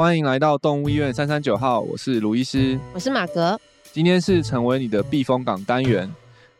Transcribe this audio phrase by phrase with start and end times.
[0.00, 3.60] 欢迎来到动物医院三三九号，我是卢医师，我是马格。
[3.92, 6.10] 今天是成为你的避风港单元。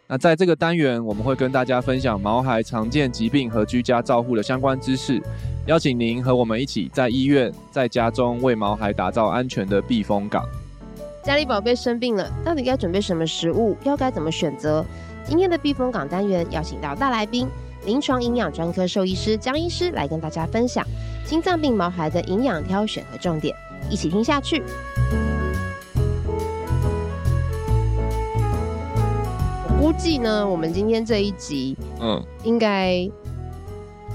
[0.07, 5.23] 那在这个单元，我们会跟大家分享毛孩常见疾病和居家照护的相关知识，
[5.67, 10.47] 邀请您和我们一起在医院、在家中为毛孩打造安全的避风港。
[11.25, 13.75] 家里宝贝生病了，到底该准备什么食物？
[13.85, 14.85] 要该怎么选择？
[15.25, 17.49] 今天的避风港单元邀请到大来宾。
[17.87, 20.85] 临床营养专科兽医师江医师来跟大家分享
[21.31, 23.55] 心脏病毛孩的营养挑选和重点，
[23.89, 24.61] 一起听下去。
[29.63, 33.09] 我估计呢，我们今天这一集，嗯，应该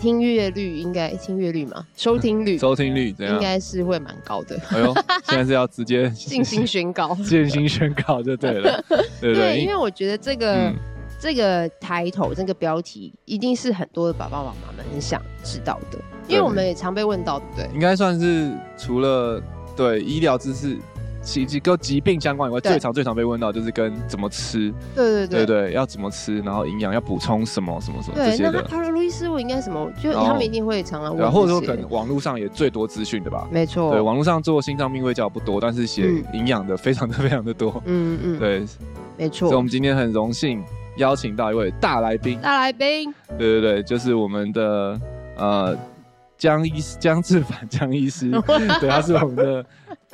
[0.02, 3.36] 听阅率应该听阅率嘛，收听率，收听率怎样？
[3.36, 4.60] 应该是会蛮高的。
[4.72, 4.94] 哎呦，
[5.30, 8.84] 现在是要直接进行宣告，进行宣告就对了，
[9.22, 10.54] 对对，对，因为我觉得这个。
[10.54, 10.76] 嗯
[11.20, 15.98] 这个抬头，这个标题一定是很多的爸爸妈妈们很想知道的，
[16.28, 17.70] 因为我们也常被问到，对不对？
[17.74, 19.41] 应该算是除了
[19.76, 20.77] 对医疗知识、
[21.24, 28.52] 其及跟疾病相关以外，最常最常被问到就是跟怎么吃，对对对对对，要怎么吃，然后营养要补充什么什么什么这些的。
[28.52, 29.91] 那他卢医师，我应该什么？
[29.99, 33.48] 就他们一定会常常问，或者说可能网络上也最多资讯的吧？
[33.52, 37.82] 没错，对，网络上做心脏病卫教不多，但是写营养的非常的非常的多。
[37.86, 38.66] 嗯嗯，对，
[39.18, 39.48] 没错。
[39.48, 40.63] 所以我们今天很荣幸。
[40.98, 44.99] 邀请到一位大来宾，大来宾，对对对，就是我们的
[45.37, 45.77] 呃
[46.37, 48.29] 江医师江志凡江医师，
[48.79, 49.65] 对，他是我们的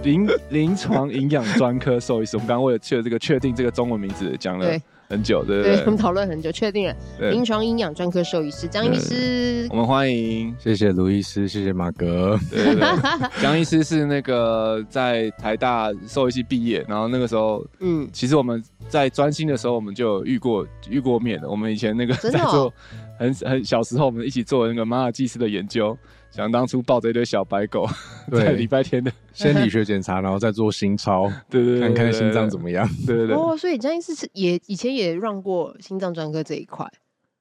[0.04, 2.38] 临临床营养专科兽医师。
[2.38, 4.78] 我们刚刚为了确这个确定这个中文名字讲了
[5.12, 5.76] 很久，对不对？
[5.76, 6.96] 对，我们讨论很久，确定了
[7.30, 9.68] 临床营养专科兽医师张医师。
[9.70, 12.40] 我们欢迎，谢谢卢医师，谢谢马格。
[12.50, 18.64] 对对对，江 医师是那个在台大兽医系毕业，然后那个时候，嗯，其实我们。
[18.90, 21.50] 在专心的时候，我们就有遇过遇过面的。
[21.50, 22.74] 我们以前那个在做
[23.18, 25.98] 很很小时候，我们一起做那个马尔济斯的研究。
[26.32, 27.86] 想当初抱着一堆小白狗，
[28.32, 32.88] 在礼拜天的 先理学检查，然后再做心超， 对对，看看心脏怎么样。
[33.06, 33.36] 对对对。
[33.36, 36.88] 哦，所以张医师是也以前也让过心脏专科这一块。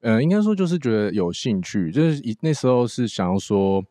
[0.02, 3.84] 呃，应该说就是觉得有兴趣，就是那时候是想要说，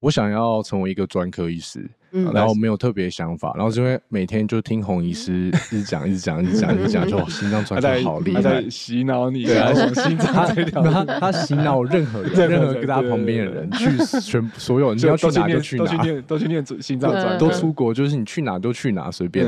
[0.00, 1.88] 我想要成为一个专科医师。
[2.10, 10.32] 嗯，然后没有特别想法，然后就会每天就听洪医师一直讲，一直讲，一直讲，一直讲，就心脏专科好厉害，在洗脑你，对啊，心脏
[10.72, 13.90] 他他洗脑任何人，任何跟他旁边的人，去
[14.22, 19.46] 全所有人， 你要去哪就去哪，都去念，都去念心脏专，都出国，就是你去哪都去哪，随便。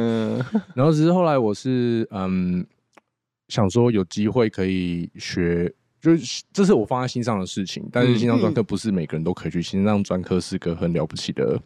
[0.74, 2.62] 然后只是后来我是嗯，
[3.48, 11.60] 想说有机会可以学，就是这是我放在心上的事情，但是心脏专科不是每个人都可以去，心脏专科是个很了不起的。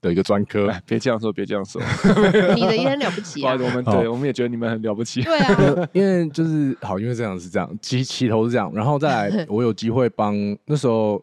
[0.00, 1.82] 的一个专科，别这样说，别这样说，
[2.54, 3.54] 你的也很了不起啊！
[3.54, 5.22] 我们对，我们也觉得你们很了不起。
[5.22, 11.20] 对啊，因为就是好，因为这样是这样，起起头是这样，然后再来， 我有机会帮那时候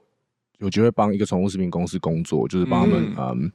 [0.57, 3.51] 有机会帮一个宠物食品公司工作，就是帮他们嗯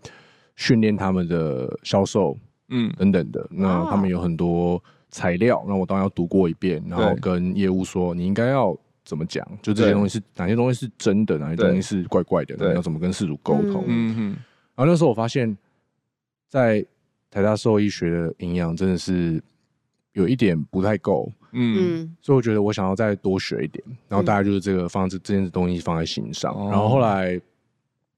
[0.56, 2.34] 训练他们的销售，
[2.70, 3.46] 嗯等等的。
[3.50, 8.74] 那他们有很多材料，那我当然要读过一遍，然后跟业务说你应该要
[9.10, 13.84] 怎么讲，就这些东西是哪些东西是真的，哪些东西是怪怪的，要怎么跟事主沟通。
[13.88, 14.28] 嗯哼。
[14.76, 15.58] 然后那时候我发现，
[16.48, 16.86] 在
[17.28, 19.42] 台大兽医学的营养真的是
[20.12, 23.84] 有一点不太够，嗯，所以我觉得我想要再多学一点。
[24.08, 26.54] 然后大概就是这个放这这件东西放在心上。
[26.70, 27.40] 然后后来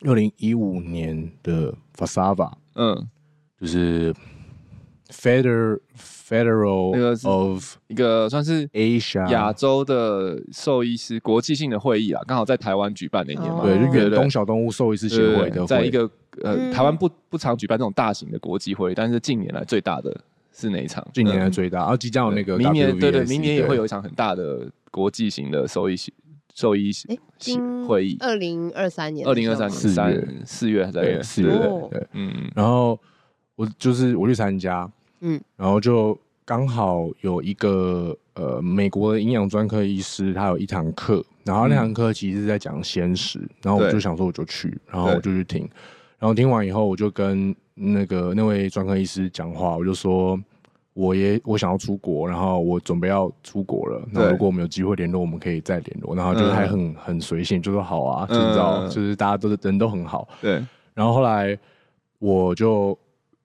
[0.00, 3.08] 二零一五年的 FASAVA，嗯，
[3.58, 4.14] 就是
[5.12, 16.10] Federal Federal of 一个算是 Asia 亚洲的兽医师国际性的会议啊，刚好在台湾举办那年嘛，对，就远东小动物兽医师协会的，在一个。
[16.42, 20.18] 呃，台湾不不常举办这种大型的国际会议，但是近年来最大的
[20.50, 21.06] 是哪一场？
[21.12, 25.94] 近年来最大，然后即将有那个明年，对对，明年也会有一场很大的国际型的兽医
[26.54, 26.90] 兽医
[27.86, 30.28] 会议，二零二三年，二零二三年四月。
[30.46, 31.50] 四月还在四月，
[31.90, 32.98] 对，嗯，然后
[33.54, 34.90] 我就是我去参加，
[35.22, 45.68] 嗯，然后就刚好有一个呃美国的营养专科医师，他有一堂课，然后那堂课其实是在讲鲜食，然后我就想说我就去，然后我就去听。
[46.18, 50.38] 然后听完以后，我就跟那个那位专科医师讲话，我就说，
[50.94, 54.06] 我也我想要出国，然后我准备要出国了。
[54.12, 56.14] 那如果我们有机会联络，我们可以再联络。
[56.14, 60.28] 然后就还很很随性，就说好啊，就知道就是大家都是人都很好。
[60.40, 60.64] 对。
[60.94, 61.58] 然后后来
[62.18, 62.96] 我就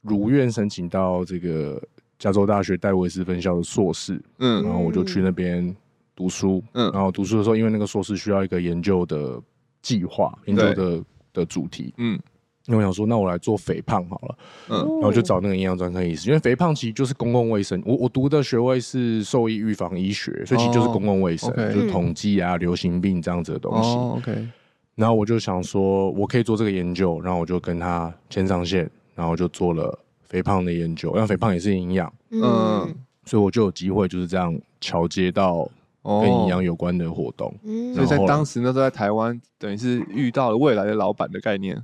[0.01, 1.81] 如愿申请到这个
[2.19, 4.21] 加州大学戴维斯分校的硕士。
[4.39, 4.63] 嗯。
[4.63, 5.75] 然后我就去那边
[6.15, 6.63] 读书。
[6.73, 6.91] 嗯。
[6.91, 9.41] 然后读书的时候，因为那个硕士需要一个研究的
[9.81, 11.03] 计划，研究的
[11.33, 11.94] 的主题。
[11.97, 12.19] 嗯。
[12.67, 17.81] 因为我想说，那我来做肥胖好了，嗯，然后就找那个营养专科医师，因为肥胖其实就是公共卫生。
[17.85, 23.95] 我我读的学位是兽医预防医学，所以其实就是公共卫生，就是统计啊、流行病这样子的东西。
[23.95, 24.47] OK。
[24.95, 35.67] 然后我就想说，我可以做这个研究，然后我就跟他牵上线，然后就做了肥胖的研究，因为肥胖也是营养，嗯，所以我就有机会就是这样桥接到
[36.03, 37.51] 跟营养有关的活动。
[37.63, 41.75] 嗯，所以在当时那时候在台湾，等于是遇到了未来的老板的概念，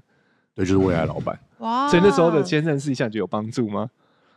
[0.53, 1.38] 对，就是未来老板。
[1.57, 3.89] 哇，所以那时候的先认识一下就有帮助吗？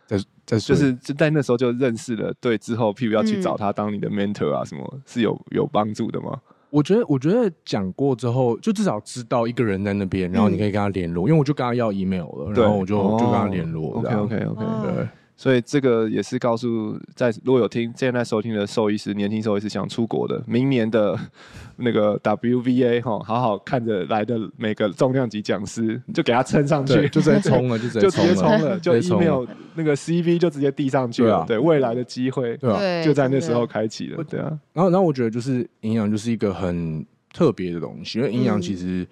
[0.06, 0.16] 在
[0.46, 6.40] 在就是就在那时候就认识了，对，之后譬如要去找他当你的 mentor 啊，什么是有有帮助的吗？
[6.70, 13.98] 我觉得，我觉得讲过之后，就至少知道一个人在那边，然后你可以跟他联络，因为我就跟他要 email 了，然后我就就跟他联络。
[13.98, 15.08] OK OK OK，对。
[15.38, 21.14] 所以这个也是告诉在如果有听现在收听的兽医师，年轻兽医师想出国的，明年的
[21.76, 34.58] 那个 WVA 哈，好好看着来的每个重量级讲师，就给他撑上去，就直接冲了，就直接 冲了，就 email 那个 CV 就直接递上去了，对未来的机会，对啊，就在那时候开启了，对啊。
[34.72, 37.04] 然后，然后我觉得就是营养就是一个很
[37.34, 39.06] 特别的东西，因为营养其实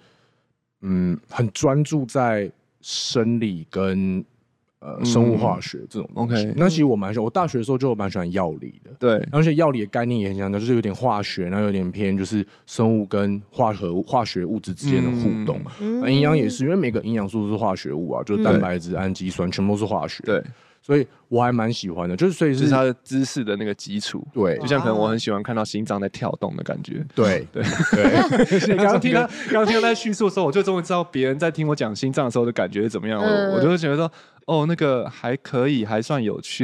[0.81, 2.51] 嗯很专注在
[2.81, 4.25] 生理跟。
[4.85, 15.59] 呃，生物化学这种，OK，那其实我蛮喜欢，我大学的时候就蛮喜欢药理的，对，而且药理的概念也很强调，就是有点化学，然后有点偏就是生物跟化合化学物质之间的互动。
[16.01, 20.21] 那营养也是，因为每个营养素都是化学物啊，就是蛋白质、氨基酸，全部都是化学。
[20.23, 20.43] 对。
[20.85, 28.77] 所以我还蛮喜欢的，就是所以是他的知识的那个基础，对，就像可能我很喜欢看到心脏在跳动的感觉，对对 对。
[28.77, 33.19] 刚听他刚听他在叙述的时候，我就终于知道别人在听我讲心脏的时候的感觉是怎么样。
[33.19, 34.11] 我我就会觉得说，
[34.45, 36.63] 哦，那个还可以，还算有趣。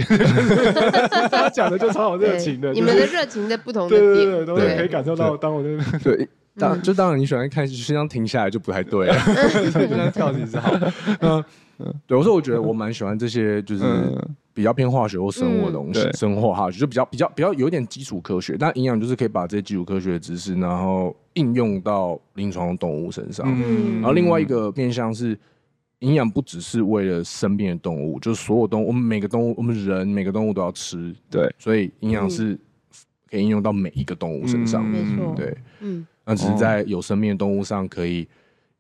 [1.32, 5.36] 他讲的就超有热情的，你们的热情在不同的点，对对对，都可以感受到。
[5.36, 5.70] 当我的
[6.04, 6.30] 对
[6.60, 9.18] 当就当然你喜欢看心脏停下来就不太对了，
[9.72, 10.72] 心脏跳其实好。
[11.22, 11.44] 嗯。
[12.08, 13.84] 对，我说我觉得我蛮喜欢这些，就是
[14.54, 18.58] 比较偏化学或生物的东西，嗯、生化哈，就比较比较比较有点基础科学。
[18.60, 23.46] 但营养就是可以把这些基础科学的知识，然后应用到临床动物身上。
[23.48, 25.38] 嗯、然后另外一个面向是，
[26.00, 31.16] 营养不只是为了生病的动物，就是所有动物，我们每个动物，我们人每个动物都要吃。
[31.30, 32.60] 对，所以营养是
[33.30, 34.86] 可以应用到每一个动物身上。
[34.86, 38.28] 没错，对，嗯，那只是在有生命的动物上，可以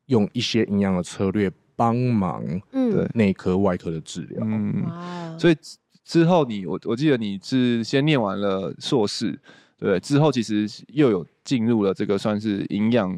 [0.08, 1.50] 用一些营养的策略。
[1.76, 5.56] 帮忙，对内科、外科的治疗，嗯，所以
[6.04, 9.40] 之后你我我记得你是先念完了硕士，
[9.78, 13.16] 对，之后其实又有进入了这个算是营养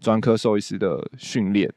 [0.00, 1.70] 专科兽医师的训练，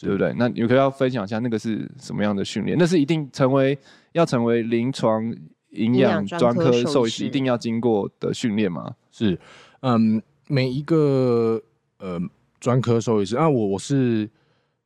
[0.00, 0.34] 对不对？
[0.36, 2.76] 那你可以要分享一下那个是什么样的训练？
[2.78, 3.78] 那是一定成为
[4.12, 5.34] 要成为临床
[5.70, 8.94] 营养专科兽医师一定要经过的训练吗？
[9.12, 9.38] 是，
[9.80, 11.62] 嗯，每一个
[11.98, 12.20] 呃
[12.58, 14.28] 专科兽医师啊，我我是。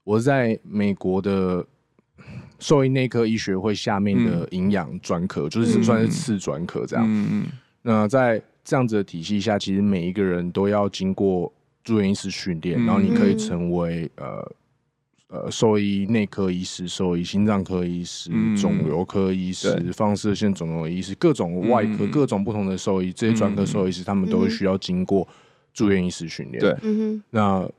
[0.05, 1.64] 我是在美国的
[2.58, 7.05] 兽医内科医学会下面的营养专科，嗯、就是算是次专科这样。
[7.08, 7.47] 嗯嗯。
[7.82, 11.52] 那在这样子的体系下，其实每一个人都要经过
[11.82, 14.52] 住院医师训练，嗯、然后你可以成为呃
[15.29, 25.26] 呃兽医内科医师、兽医心脏科医师、肿瘤科医师、放射线肿瘤医师、各种外科、嗯、各种不同的兽医，这些专科兽医师他们都会需要经过
[25.73, 26.61] 住院医师训练。
[26.61, 27.23] 对，嗯哼。
[27.31, 27.70] 那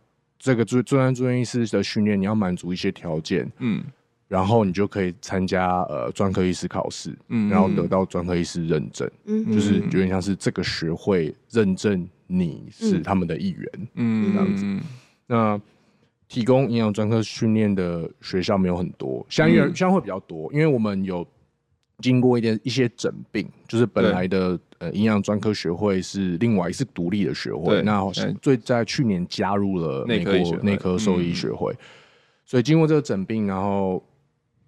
[0.42, 3.84] 这个住住院住院医师的训练，你要满足一些条件，嗯，
[4.28, 14.66] 然后你就可以参加呃专科医师考试，嗯，然后得到专科医师认证，嗯，就是有点像是这个学会认证你是他们的一员，嗯，这样子。
[15.28, 15.62] 那
[16.28, 21.24] 提供营养专科训练的学校没有很多，现在现在会比较多，因为我们有
[22.02, 24.60] 经过一点一些诊病，就是本来的。
[24.82, 31.72] 呃，营养专科学会是另外一次独立的学会，那好像最在去年加入了美国内科兽医学会，
[32.48, 34.04] 所以经过这个诊病，然后。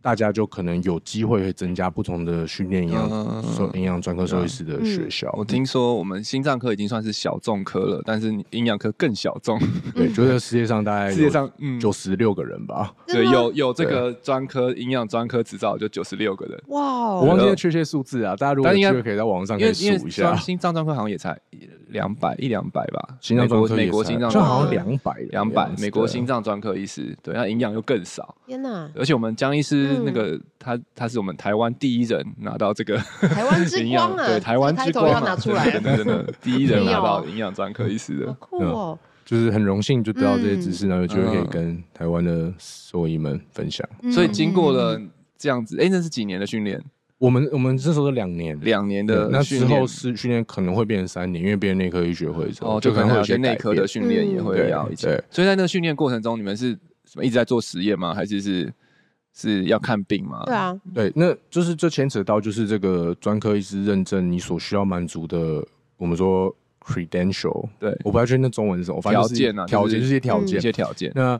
[0.04, 5.34] 大家就可能有机会会增加不同的训练营养营养专科兽医师的学校。
[5.38, 9.58] 我听说我们心脏科已经算是小众科了，但是营养科更小众。
[9.96, 12.94] 对，就是世界上大概世界上九十六个人吧。
[13.08, 16.62] 对，有有这个专科营养专科执照就九十六个人。
[16.68, 20.36] 哇，我忘记了确切数字啊，大家如果应该可以在网上可以数一下。
[20.36, 21.40] 心脏专科好像也才
[21.88, 23.18] 两百一两百吧。
[23.22, 28.36] 心脏专科美国心脏就好像两百两百，美国心脏专科医师对，那营养又更少。
[28.46, 28.90] 天哪！
[28.96, 29.93] 而且我们江医师。
[30.04, 43.88] 那个他他是我们台湾第一人拿到这个台湾之 光啊，对台湾之光要拿出来， 真的真的 第一人拿到营养专科医师的，酷哦，就是很荣幸就得到这些知识，然后有机会可以跟台湾的兽医们分享。
[44.12, 45.00] 所以经过了
[45.38, 46.82] 这样子，哎，那是几年的训练？
[47.20, 55.08] 我们我们这时候是两年，两年的，那之后是训练可能会变成三年，因为变内科医学会之后，就可能会有些内科的训练也会要一起。
[55.32, 56.72] 所以在那个训练过程中，你们是
[57.06, 58.14] 什么一直在做实验吗？
[58.14, 58.74] 还是是？
[59.36, 60.44] 是要看病吗？
[60.46, 65.66] 对啊，对，那就是这牵扯到就是这个专科医师认证，你所需要满足的，
[65.98, 71.12] 我们说 credential，对，我不太确定那中文是什么，条件啊，条件这些条件，一些条件。
[71.16, 71.40] 那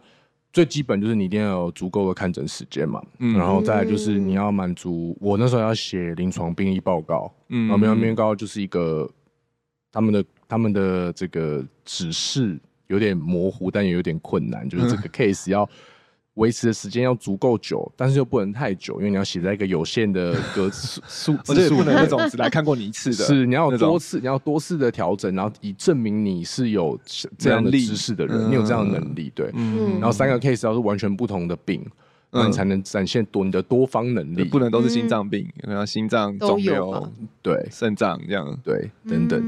[0.52, 9.08] 最基本就是你一定要有足够的看诊时间嘛，嗯，然后再来就是你要满足我那时候要写临床病历报告，嗯，然后临床病历报告就是一个
[9.92, 15.70] 他们的他们的这个指示有点模糊，但也有点困难，就是这个 case 要。
[16.36, 27.00] 维持的时间要足够久，但是又不能太久，因为你要写在一个有限的格数 数字数，不能那种只来看过你一次的，是你要多次，你要多次的调整，然后以证明你是有
[27.38, 29.52] 这样的知识的人，你有这样的能力，对，
[30.00, 31.86] 然后三个 case 要是完全不同的病。
[32.36, 37.08] 那你才能展现多你的多方能力，不能都是心脏病，然后心脏肿瘤，
[37.44, 39.40] 对，肾脏这样，对，等等，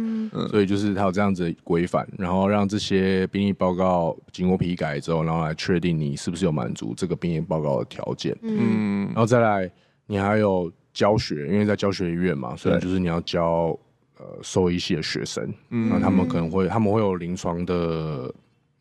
[0.49, 9.71] 所以就是他有这样子的规范，然后让这些病历报告经过批改之后，然后来确定你是不是有满足这个病历报告的条件，嗯，然后再来
[10.05, 13.77] 你还有教学，因为在教学医院嘛，所以就是你要教
[14.17, 18.33] 呃兽医系的学生，嗯，然后他们可能会他们会有临床的。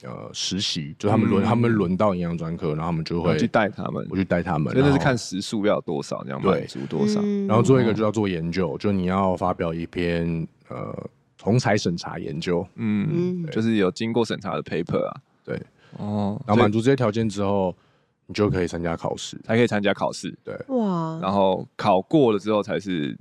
[0.02, 7.22] 呃，实习就他们轮，他们轮到营养专科，然后他们就会去带他们，我去带他们，真的是看时数要多少，这样满足多少。
[7.48, 10.94] 然后做一个就要做研究，就你要发表一篇呃
[11.44, 15.60] 同才审查研究，嗯，就是有经过审查的 paper 啊，对，
[15.98, 17.76] 哦，然后满足这些条件之后，
[18.26, 23.14] 你就可以参加考试，才可以参加考试，对，哇，然后考过了之后才是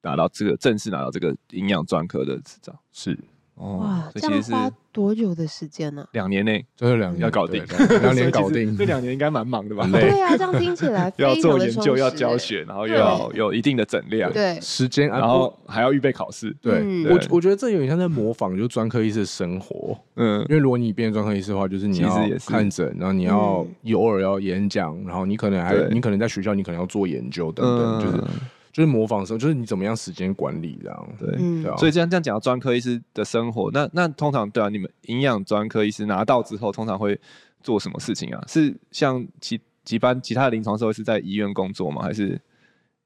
[0.00, 3.18] 拿到这个正式拿到这个营养专科的执照，是。
[3.60, 6.04] 哇，这样花多久的时间呢？
[6.12, 7.62] 两年内，就是两年要搞定，
[8.00, 8.74] 两年搞定。
[8.74, 9.86] 这两年应该蛮忙的吧？
[9.92, 16.56] 对啊，这样听起来 要做研究，要教学，然后又要有一定的诊量，对，时间，然后还要预备考试。
[16.62, 19.96] 对，我我觉得这有点像在模仿，就是专科医师的生活。
[20.16, 28.24] 嗯，因为如果你变成专科医师的话，就是你要看诊，然后你要你偶尔要演讲，然后你可能还你可能在学校，你可能要做研究等等，就是。
[28.72, 37.18] 就是模仿生，就是你怎么样时间管理这样，对，所以这样这样讲到专科医师的生活，那那通常对啊，你们营养专科医师拿到之后，通常会
[37.62, 38.44] 做什么事情啊？
[38.46, 42.02] 是像其其班其他的临床社会是在医院工作吗？
[42.02, 42.40] 还是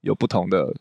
[0.03, 0.75] 有不同的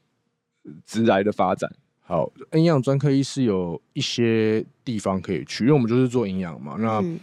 [0.86, 1.72] 职来的发展？
[2.02, 7.00] 好，营养专科医师有一些地方可以去，因为我们就是做营养嘛，那。
[7.00, 7.20] 嗯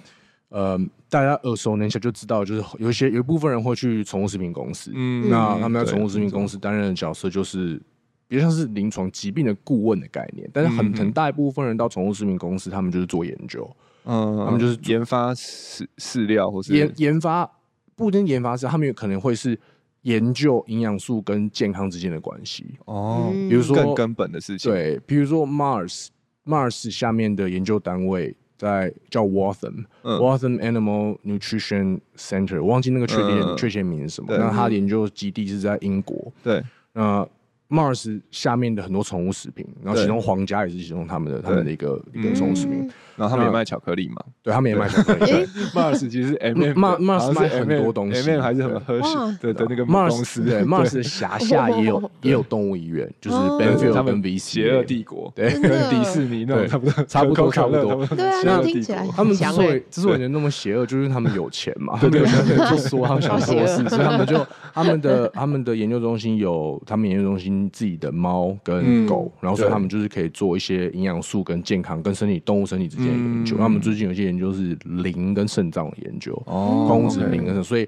[0.51, 0.77] 呃，
[1.09, 7.81] 大家耳熟能详就知道，就是有一些有一部分人会去宠物食品公司，嗯，那他们在宠物食品公司担任的角色就是，
[8.27, 13.71] 比较像是临床疾病的顾问的概念，但是很很大一部分人到宠物食品公司，他们就是做研究，
[14.07, 17.49] 嗯，他们就是研发饲饲料或是研研发，
[17.95, 19.57] 不一定研发是他们有可能会是
[20.03, 26.09] 研究营养素跟健康之间的关系，哦，比如说更根本的事情，对，比如说 Mars
[26.45, 28.37] Mars 下面的研究单位。
[28.61, 34.37] 在叫 Waltham，Waltham Animal Nutrition Center，我忘记那个确切确切名是什么。
[34.37, 36.31] 那他的研究基地是在英国。
[36.43, 36.63] 对，
[36.93, 37.27] 那
[37.71, 42.91] Mars 下面的很多宠物食品，然后其中皇家也是其中他们的他们的一个一个宠物食品。
[43.17, 44.17] 然后他们也卖巧克力嘛？
[44.43, 45.33] 对，他们也卖巧克力。
[45.77, 50.43] Mars 其实 M Mars 卖很多东西，M 还是很合适的的那个 Mars 公司。
[50.43, 58.07] 对，Mars 的辖下也有 也有动物医院，就是 Benfield 他们邪恶帝国，对，跟迪士尼那种差不多，差不多差不多。
[58.17, 62.71] 对啊，那听起来他们之所以之所以那么邪恶，就是他们有钱嘛，对不对？
[62.71, 77.87] 就说他们想做事，所以他们就他们的他们的研究中心有他们研究中心自己的猫跟狗，然后所以他们就是可以做一些营养素跟健康跟身体动物身体之间的研究，他们最近有一些研究是磷跟肾脏的研究，哦，矿物质磷跟肾，所以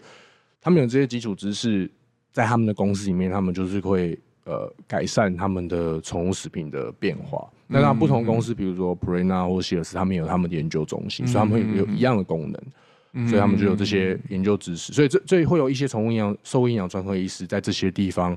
[0.61, 1.91] 他们有这些基础知识，
[2.33, 7.49] 在他们的公司里面，他们就是会呃改善他们的宠物食品的变化。
[7.67, 14.93] 那他不同公司，比如说 Purina 或希尔斯，他们有他们的研究中心，所以他们会有一样的功能，所以他们就有这些研究知识。
[14.93, 18.37] 所以这这会有一些宠物营养、兽医营养专科医师在这些地方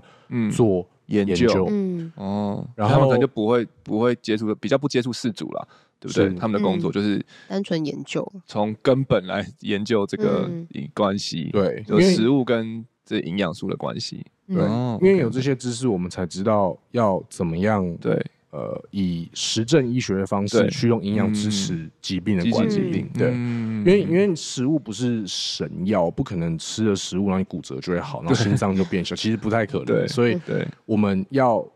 [0.53, 5.67] 做研究，嗯哦，然后他们可能就不会不会接触的比较不接触饲主了。
[5.97, 6.29] 对不对？
[6.37, 10.47] 他们的工作就是单纯研究，从根本来研究这个
[10.93, 11.49] 关系。
[11.51, 14.23] 对，就食物跟这营养素的关系。
[14.47, 14.57] 对，
[15.01, 17.95] 因为有这些知识，我们才知道要怎么样。
[17.97, 18.23] 对，
[18.55, 22.79] 呃，以实证医学的方式去用营养支持疾病的关系。
[23.13, 30.07] 对，因为因为食物不是神药，不可能吃了食物让你骨折就会好，然后心脏就变小，其实不太可能。
[30.07, 31.67] 所以，对，我们要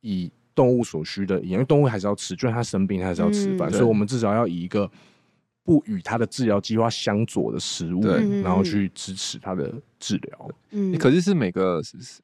[0.00, 0.30] 以。
[0.54, 4.90] 动物所需的，因为动物还是要吃，就算它生病，它还是要吃饭，嗯、所以我们至少要以一个
[5.62, 8.02] 不与它的治疗计划相左的食物，
[8.42, 10.50] 然后去支持它的治疗。
[10.72, 11.80] 嗯，可是是每个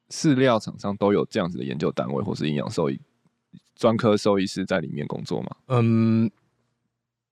[0.09, 2.99] 饲料厂商都有这样子的研究单位，或是营养兽医
[3.75, 5.49] 专科兽医师在里面工作吗？
[5.67, 6.31] 嗯，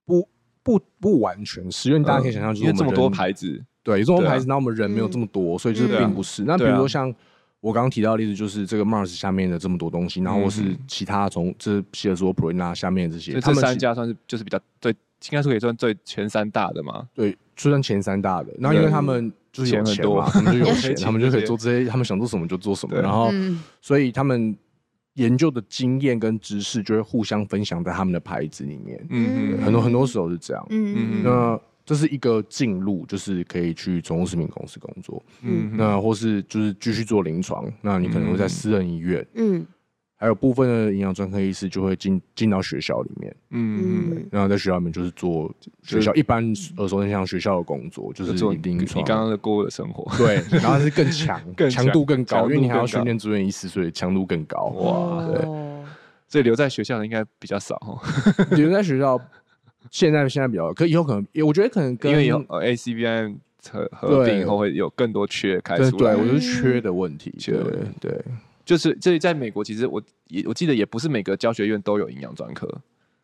[0.04, 0.28] 不
[0.62, 6.44] 不不完全是，因为大家可以想象，因为这么多牌子，对，有这么多牌子，那我们人没有这么多，嗯、所以就是并不是。
[6.44, 7.14] 嗯、那比如说像。
[7.60, 17.08] 我刚刚提到的例子就是这个 Mars 下面的这么多东西，然后或是其他从这希尔斯沃普瑞纳下面这些，这三家算是就是比较最应该是可以算最前三大的嘛？
[17.14, 18.52] 对，就算前三大的。
[18.58, 23.00] 然后因为他们就是有钱嘛，他们就有 钱，他们就可以做这些，他们想做什么就做什么。
[23.00, 23.30] 然后，
[23.80, 24.54] 所以他们
[25.14, 29.04] 研究的经验跟知识就会互相分享在他们的牌子里面。
[29.10, 30.66] 嗯，很多很多时候是这样。
[30.70, 31.60] 嗯嗯，那。
[31.86, 39.66] 这是一个进入，就是可以去宠物食品公司工作，嗯，那或是就是继续做临床，那你可能会在私人医院，嗯，
[40.24, 46.42] 还有部分的营养专科医师就会进进到学校里面，嗯嗯，然后在学校里面就是做学校一般
[46.78, 49.04] 耳熟能详学校的工作，就是做临床。
[49.04, 51.38] 你刚刚的过的生活，对，然后是更强，
[51.70, 54.64] 强度更高，因为你还要训练住院医师，所以强度更高。
[54.76, 55.42] 哇，对，
[56.26, 58.00] 所以留在学校的应该比较少，
[58.56, 59.20] 留在学校。
[59.90, 63.34] 现在现在比较，可以后可能，我觉得可能跟因为有 A C B M
[63.70, 67.54] 合合并以后会有更多缺开出来，我觉得缺的问题，对
[68.00, 68.24] 对，
[68.64, 72.68] 就是这在美国其实我也我记得也不是每个教学院都有营养专科，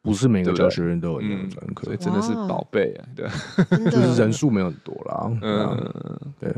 [0.02, 3.28] 不是每个教学院都有营养专科，所以真的是宝贝啊，对，
[3.90, 6.54] 就是人数没有很多啦，嗯，对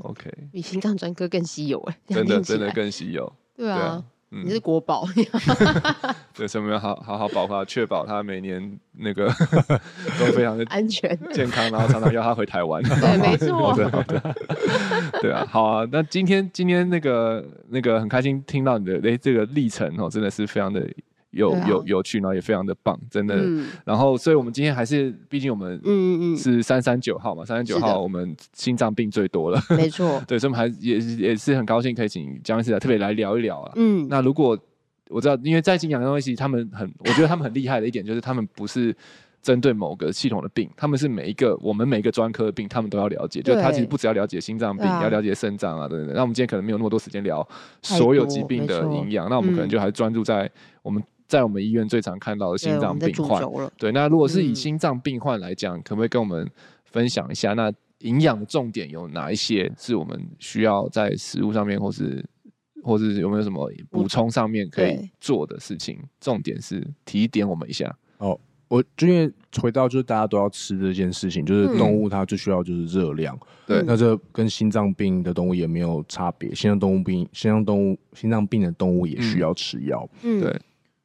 [0.00, 4.04] ，OK，比心脏专科更稀有哎，真的真的更稀有，对啊。
[4.32, 5.04] 你是国宝，
[6.40, 9.26] 对，所以我们要好好好保护它，确保他每年那个
[10.18, 12.82] 都非常的安全健康，然后常常要他回台湾。
[12.82, 13.74] 对，没错。
[15.20, 15.86] 对啊，好啊。
[15.92, 20.82] 那今天今天那个那个很开心听到你的哎这个历程哦，真的是非常的。
[21.32, 23.36] 有有有趣，然后也非常的棒，真的。
[23.84, 30.20] 然后，所以我们今天还是，毕竟我们嗯嗯是三三九号嘛，三三九号我们心脏病最多了，没错。
[30.26, 33.72] 对，所以我们还也也是很高兴可以请江医师来特别来聊一聊啊。
[33.76, 34.58] 嗯，那如果
[35.10, 38.96] 我知道，因为在营养东西，他们很，我觉得他们很厉害的一点就是他们不是
[39.42, 43.42] 针对某个系统的病，他们是每一个我们每一个专科的病，他们都要了解。
[43.42, 46.14] 就他其实不只要了解心脏病，要了解肾脏啊等等。
[46.14, 47.46] 那我们今天可能没有那么多时间聊
[47.82, 50.50] 所有疾病的营养，那我们可能就还专注在
[50.82, 51.02] 我们。
[51.30, 53.40] 在我们医院最常看到的心脏病患，
[53.78, 56.44] 对，那如果是以心脏病患来讲，嗯、可不可以跟我们
[56.86, 57.52] 分享一下？
[57.52, 59.70] 那营养的重点有哪一些？
[59.78, 62.20] 是我们需要在食物上面，或是
[62.82, 65.98] 或是有没有什么补充上面可以做的事情？
[66.20, 67.94] 重点是提点我们一下。
[68.18, 68.38] 哦，
[68.68, 76.54] 我就因为回到就是大家都要吃这件事情，就是动物它最需要就是热量，对、嗯，那这跟心脏病的动物也没有差别。
[76.54, 80.60] 心脏动物病，心脏动物，心脏病的动物也需要吃药，嗯，对。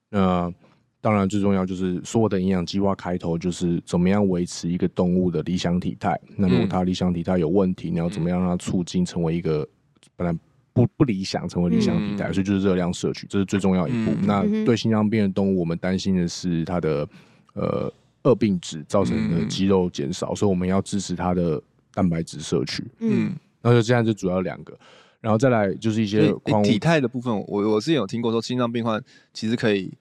[0.10, 0.54] 那
[1.02, 6.20] 当然最重要就是所有的营养计划开头就是怎么样维持一个动物的理想体态。
[6.36, 9.68] 那如果它理想体态有问题，你要怎么样让它促进成为一个
[10.16, 10.36] 本来
[10.76, 12.32] 不不理想成为理想体态？
[12.32, 14.12] 所以就是热量摄取，这是最重要一步。
[14.24, 17.08] 那对心脏病的动物，我们担心的是它的
[17.54, 17.92] 呃
[18.24, 21.60] 恶病质造成的肌肉减少，所以我们要支持它的
[21.94, 22.84] 蛋白质摄取。
[23.00, 24.78] 嗯，然后就这样就主要两个。
[25.22, 26.32] 然后再来就是一些
[26.64, 29.02] 体态的部分，我我之前有听过说心脏病患
[29.34, 29.92] 其实可以。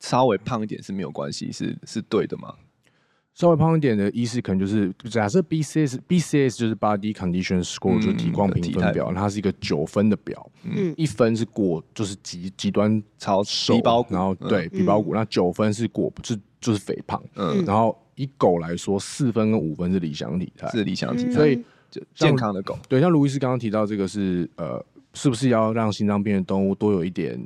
[0.00, 2.52] 稍微胖一点是没有关系，是是对的吗？
[3.34, 24.80] 稍微胖一点的意思可能就是假设 BCS BCS 就是 Body Condition Score，就是体况评分表，它是一个九分的表，嗯，一分是过就是极极端超瘦，然后对皮包骨，那九分是过就就是肥胖，嗯，然后以狗来说，四分跟五分是理想体态，是理想体态，所以就健康的狗，对，像卢医师刚刚提到这个是呃，
[25.12, 27.36] 是不是要让心脏病的动物多有一点？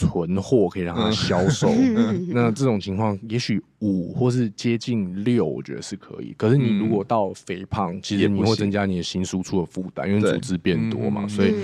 [0.00, 6.34] 存货可以让它销售， 嗯、那这种情况也许五或是接近六，我觉得是可以。
[6.38, 11.28] 可是你如果到肥胖，嗯、其实你会增加你的心输出的负担，因为组织变多嘛。
[11.28, 11.54] 所以，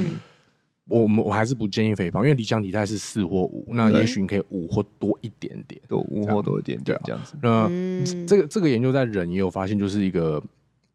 [0.86, 7.34] 我们我还是不建议肥胖，因为理想体态是四或五，那也许你可以五或多一点点，多五或多一点点这样子。
[7.42, 10.42] 那、嗯、这个这个研究在人也有发现，就是一个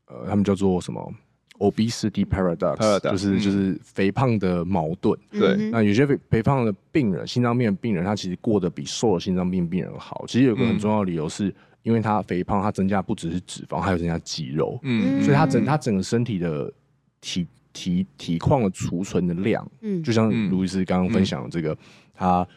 [0.06, 1.14] 呃，他们叫做什么
[1.62, 5.16] ？Obesity paradox，, paradox 就是就是肥胖的矛盾。
[5.30, 10.26] 对，那有些肥肥胖的病人，心脏病的病人，他其实过得比瘦的心脏病病人好。
[10.28, 14.80] 其实有个很重要的理由，是因为他肥胖，他增加不只是脂肪，还有增加肌肉。
[14.82, 16.74] 嗯，所以他整他整个身体的
[17.22, 21.78] 体体体况的储存的量，嗯，就像卢医师刚刚分享的这个，
[22.16, 22.48] 他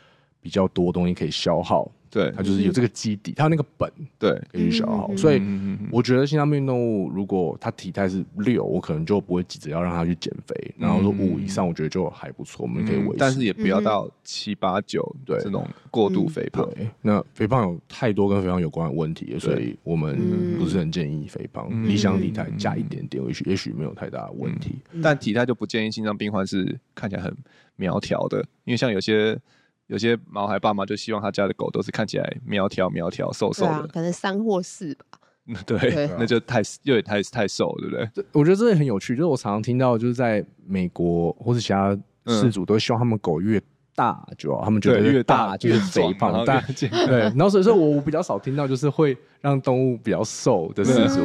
[0.41, 1.91] 比较多东西可以消耗。
[2.15, 5.11] 对，它就是有这个基底，它有那个本，对，可以消耗。
[5.17, 5.43] 所以
[5.91, 10.55] 我觉得心脏病动物，如果它体态是六，我可能就不会急着要让它去减肥。
[10.79, 13.17] 然后说五以上，我觉得就还不错，我们可以维持。
[13.19, 16.65] 但是也不要到七八九，对，这种过度肥胖。
[17.03, 21.69] 那肥胖有太多跟肥胖有关的问题，所以我们不是很建议肥胖。
[21.85, 24.77] 理想体态加一点点，也许也许没有太大的问题。
[25.03, 27.37] 但体态就不建议心脏病患是看起来很
[27.75, 29.37] 苗条的，因为像有些。
[29.87, 35.05] 有些毛孩爸妈就希望他家的狗都是看起来苗条苗条、瘦瘦的，啊，可能三或四吧。
[35.67, 38.25] 对，对那就太又也太太瘦，对不对？
[38.33, 41.95] 我觉得这也很有趣，就是我常常听到，就是在美国或者其他
[42.27, 43.61] 事主都希望他们狗越
[43.95, 51.23] 大就好，他们觉得越大就是肥胖， 但对，然后所以说我比较少听到就是会让动物比较瘦的事主，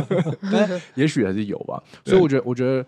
[0.50, 1.82] 但也许还是有吧。
[2.06, 2.82] 所以我觉得，我觉得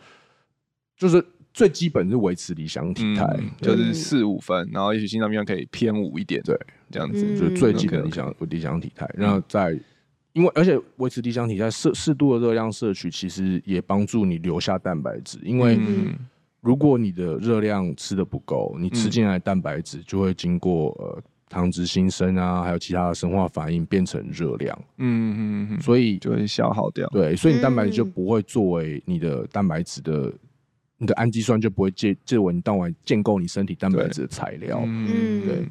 [0.97, 1.23] 就是
[1.53, 3.27] 最基本是维持理想体态，
[3.61, 6.59] 就是四五分，然后也许心脏病可以偏五一点，对，
[6.91, 7.21] 这样子。
[7.39, 9.09] 就是最基本理想理想体态。
[9.15, 9.79] 然后在
[10.33, 15.79] 因为而且维持理想体态适适度的热量摄取，其实也帮助你留下蛋白质，因为。
[16.63, 27.09] 如果你的热量吃的不够，你吃进来的蛋白质就会经过呃糖脂新生啊，还有其他的生化反应变成热量，嗯嗯嗯，所以就会消耗掉。
[27.09, 30.31] 对，所以你蛋白质就不会作为你的蛋白质的，
[31.01, 34.81] 你的氨基酸就不会借借为你当晚建构你身体蛋白质的材料。
[34.85, 35.69] 嗯，对。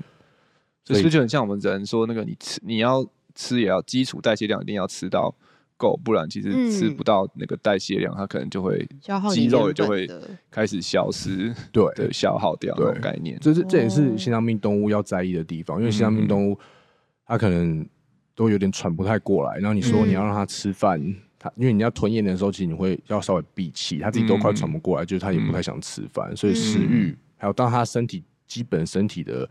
[0.84, 5.34] 所以就很像我们人说那个，你吃你要吃也要基础代谢量一定要吃到。
[5.78, 8.86] 够，不然其实吃不到那个代谢量，它可能就会
[9.32, 10.06] 肌肉也就会
[10.52, 13.38] 开始消失，对的消耗掉这种概念。
[13.40, 16.60] 这是这也是心脏病动物要在意的地方，因为心脏病动物
[17.26, 17.88] 它可能
[18.36, 21.02] 都有点喘不太过来，然后你说你要让它吃饭，
[21.40, 29.50] 它因为你要吞咽的时候，其实你会要稍微闭气，他自己都快喘不过来，就是他也不太想吃饭，所以食欲还有当他身体基本身体的。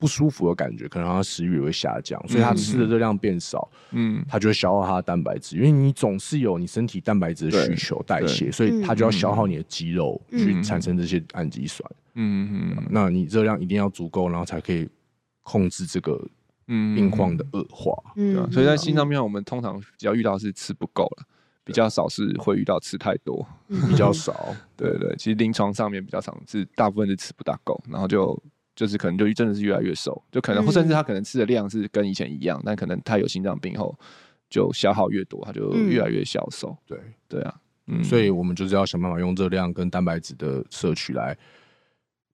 [0.00, 14.88] 不舒服的感觉，可能他食欲也会下降，所以他吃的热量变少，嗯，他就会消耗他的蛋白质，因为你总是有你身体蛋白质的需求代谢，所以他就要消耗你的肌肉去产生这些氨基酸，嗯嗯，嗯，那你热量一定要足够，然后才可以
[15.42, 16.24] 控制这个
[16.68, 21.26] 病况的恶化，嗯，对，所以在心脏病，我们通常只要遇到是吃不够了，
[21.64, 23.46] 比较少是会遇到吃太多，
[23.88, 28.40] 比较少，对对，其实临床上面比较常是大部分是吃不大够，然后就。
[28.78, 33.92] 就是可能就真的是越来越瘦，就可能或甚至他可能吃的量是跟以前一样，但可能他有心脏病后
[34.48, 36.78] 就消耗越多，他就越来越消瘦。
[36.86, 41.36] 对对啊，嗯，所以我们就是要想办法用热量跟蛋白质的摄取来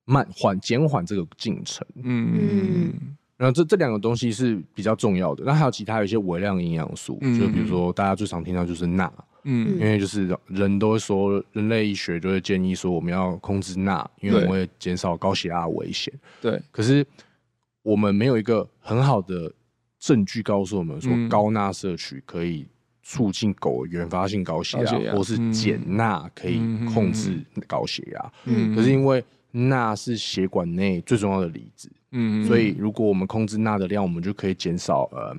[0.04, 1.82] 慢缓减缓这个进程。
[1.94, 9.12] 嗯嗯，然后这这两个东西是比较重要的，那还有其他有一些微量营养素，就比如说大家最常听到就是钠。
[9.46, 16.10] 嗯，因为就是人都会说，人类医学就会建议说，我们要控制钠，因为我们会减少高血压的危险。
[16.40, 17.06] 对，可是
[17.82, 19.52] 我们没有一个很好的
[19.98, 22.66] 证据告诉我们说，高钠摄取可以
[23.02, 26.58] 促进狗原发性高血压，或是减钠可以
[26.94, 28.32] 控制高血压。
[28.46, 35.36] 嗯，可是因为钠是血管内最重要的离子，嗯，所以如果我们控制钠的量，我们就可以减少呃。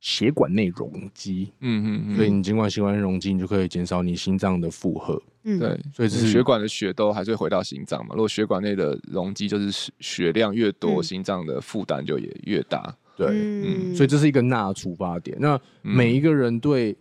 [0.00, 8.10] 血管内容积，嗯嗯，所以你尽管血管容积，你就可以减少你心脏的负荷，嗯，对，所以这是血管的血都还是会回到心脏嘛。
[8.10, 15.34] 如果血管内的容积就是血量越多，心脏的负担就也越大，对，嗯，所以这是一个钠出发点。
[15.40, 16.94] 那每一个人对。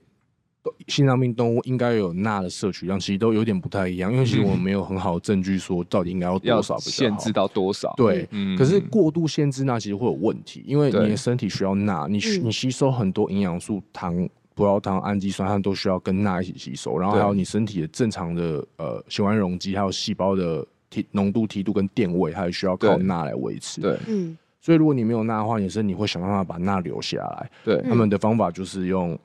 [0.87, 7.93] 心脏病动物应该有钠的摄取量，其实都有点不太一样，因为其实我们没有很好的证据说到底应该要多少，限制到多少。
[7.97, 23.81] 对，可是过度限制钠其实会有问题，因为你的身体需要钠，你你吸收很多营养素、糖、葡萄糖、氨基酸，它都需要跟钠一起吸收，然后还有你身体的正常的呃血管容积，还有细胞的体浓度、梯度跟电位，它也需要靠钠来维持。
[23.81, 27.49] 对，嗯，所以如果你没有钠的话，也是你会想办法把钠留下来。
[27.65, 29.19] 对，他们的方法就是用。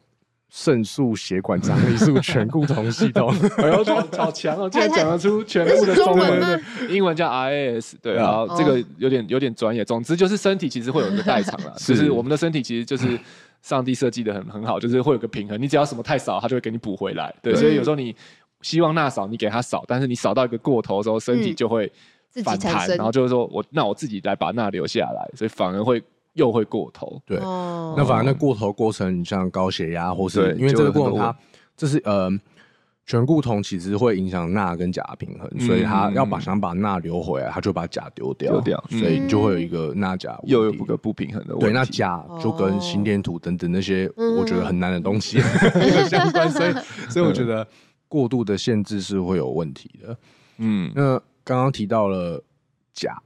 [0.50, 3.84] 肾素血管张力素醛固同系统， 哎呦，
[4.16, 4.68] 好强哦！
[4.70, 9.84] 竟然讲得出全部的中文，英文叫 RAS，对，然后这个有点有点专业。
[9.84, 13.18] 总之就是身体其实会有一个代偿了， 就是我们的身体其实就是
[13.60, 15.60] 上帝设计的很很好，就是会有个平衡。
[15.60, 17.34] 你只要什么太少，它就会给你补回来。
[17.42, 18.16] 对，所以有时候你
[18.62, 21.92] 希望钠少，你给它少，但是你少到一个过头的时候，身体就会
[22.42, 26.02] 反弹，然后就是说我那我自己来把钠留下来，所以反而会。
[26.38, 31.36] 又会过头，对，那反正那过头过程，你像高血压，或是因为这个过程它
[31.76, 32.30] 这是呃
[33.04, 41.66] 醛固酮其实会影响钠跟钾平衡，所以他要把想把钠留回来，他就把钾丢掉，丢掉，所以就会有一个钠钾又有一个不平衡的问题。
[41.66, 45.40] 对，那钾就跟心电图等等那些我觉得很难的东西
[46.08, 46.72] 相关，所以
[47.10, 47.66] 所以我觉得
[48.06, 50.16] 过度的限制是会有问题的。
[50.58, 52.44] 嗯，那刚刚提到了
[52.94, 53.20] 钾，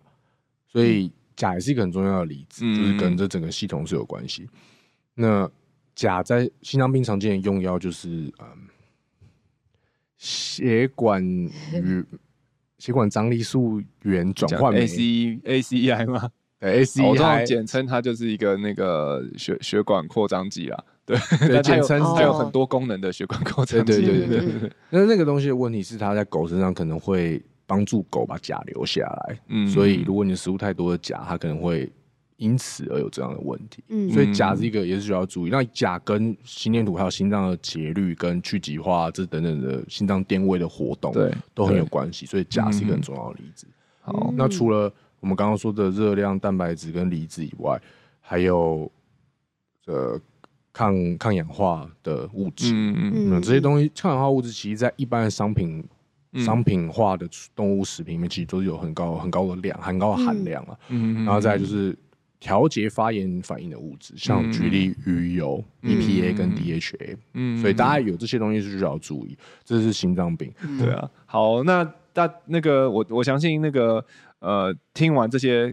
[0.66, 1.12] 所以。
[1.42, 4.48] 钾也是一个很重要的离子，就是跟这整个系统是有关系。
[5.12, 5.50] 那
[5.96, 8.46] 钾在心脏病常见的用药就是嗯，
[10.18, 12.04] 血管与
[12.78, 16.30] 血管张力素原转换酶 ACE ACEI 吗？
[16.60, 20.84] 对 ACEI，我简称它就是一个那个血血管扩张剂啦。
[21.04, 21.18] 对，
[21.60, 23.94] 简称它有很多功能的血管扩张剂。
[23.94, 24.72] 对对对对对。
[24.90, 27.42] 那那个东西的问题是，它在狗身上可能会。
[27.72, 31.90] 帮助狗把钾留下来，嗯，所以如果你食物太多的钾，它可能会
[32.36, 33.82] 因此而有这样的问题。
[33.88, 35.50] 嗯，所以钾是一个也是需要注意。
[35.50, 42.26] 那钾跟心电图还有心脏的节律跟去极化这等等的心脏电位的活动，对，都很有关系。
[42.26, 43.66] 所以钾是一个很重要的例子。
[44.02, 47.80] 好，那除了我们刚刚说的热量、蛋白质跟离子以外，
[48.20, 48.92] 还有
[49.86, 50.20] 呃
[50.74, 55.84] 抗抗氧化的物质，嗯嗯嗯，这些东西抗氧化物质，其实在一般的商品、嗯、
[56.34, 60.78] 商品化的动物食品里面，其实都是有很高很高的量，很高的含量啊。
[60.88, 61.96] 嗯嗯，然后再就是。
[62.44, 70.52] 调节发炎反应的物质，像举例鱼油、嗯、EPA 跟 DHA，嗯，所以大家有这些东西是需要注意，这是心脏病。
[70.60, 74.04] 嗯、对啊，好，那大那个我我相信那个
[74.40, 75.72] 呃，听完这些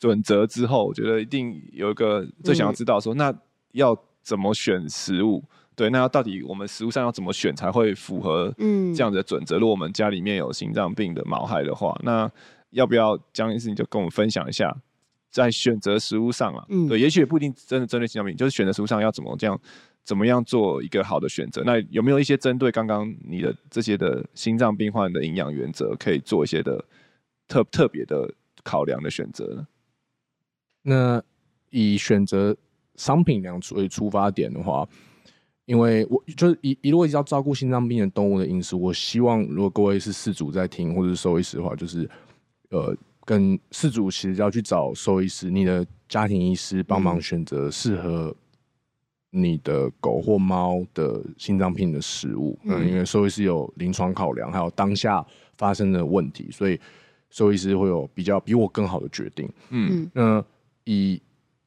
[0.00, 3.34] 准则之后，我觉得一定有一个最想要知道说，嗯、那
[3.70, 5.44] 要怎么选食物？
[5.78, 9.58] 对，那到底我们食物上要怎么选才会符合嗯这样的准则？
[9.58, 12.28] 嗯、如果我们家里面有心脏病的毛孩的话，那
[12.70, 14.76] 要不要江医师你就跟我们分享一下？
[15.30, 19.56] 在选择食物上啊，嗯、对，也许也不一定真的针对心脏病，就是选择食物上要怎么这样，
[20.02, 21.62] 怎么样做一个好的选择？
[21.64, 26.84] 那有没有一些针对刚刚你的这些的心脏病患的营养原则，可以做一些的
[27.46, 28.28] 特特别的
[28.64, 29.66] 考量的选择呢？
[30.82, 31.22] 那
[31.70, 32.56] 以选择
[32.96, 34.88] 商品粮为出发点的话，
[35.68, 42.10] 因为我就是一一路一直要照顾心脏病的动物的饮食，我希望如果各位是饲主在听或者是兽医师的话，就是
[42.70, 42.96] 呃。
[43.28, 48.34] 跟饲主其实要去找兽医师，你的家庭医师帮忙选择适合
[49.28, 52.58] 你的狗或猫的心脏病的食物。
[52.62, 55.22] 嗯，嗯，因为兽医师有临床考量，还有当下
[55.58, 56.80] 发生的问题，所以
[57.28, 59.46] 兽医师会有比较比我更好的决定。
[59.68, 60.42] 嗯，那
[60.84, 61.20] 以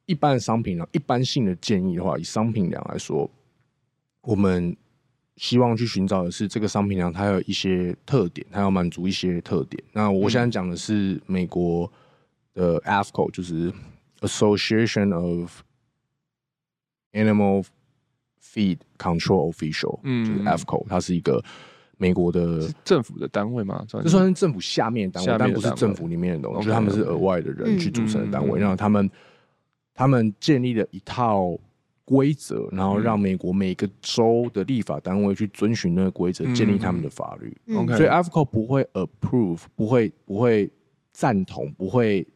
[0.06, 3.30] 一般商品呢，一般性的建议的话，以商品量来说，
[4.22, 4.76] 我们。
[5.38, 9.82] 希望去寻找的是这个商品粮，它有一些特点，它要满足一些特点。
[9.90, 11.90] 那我现在讲的是美国
[12.52, 13.72] 的 AAFCO，就是
[14.20, 15.62] Association of
[17.12, 17.64] Animal
[18.44, 21.42] Feed Control Official，嗯，就是 AAFCO，它是一个
[21.96, 29.10] 美国的政府的单位嘛，这算是政府下面的单位，但不是政府里面的东西，就是他们是额外的人去组成的单位，然后他们
[29.94, 31.58] 他们建立了一套。
[32.04, 37.56] 规则，然后让美国每个州的立法单位去遵循那个规则，建立他们的法律。
[37.66, 40.70] 所以 AAFCO 不会 approve，不会不会
[41.12, 42.26] 赞同，不会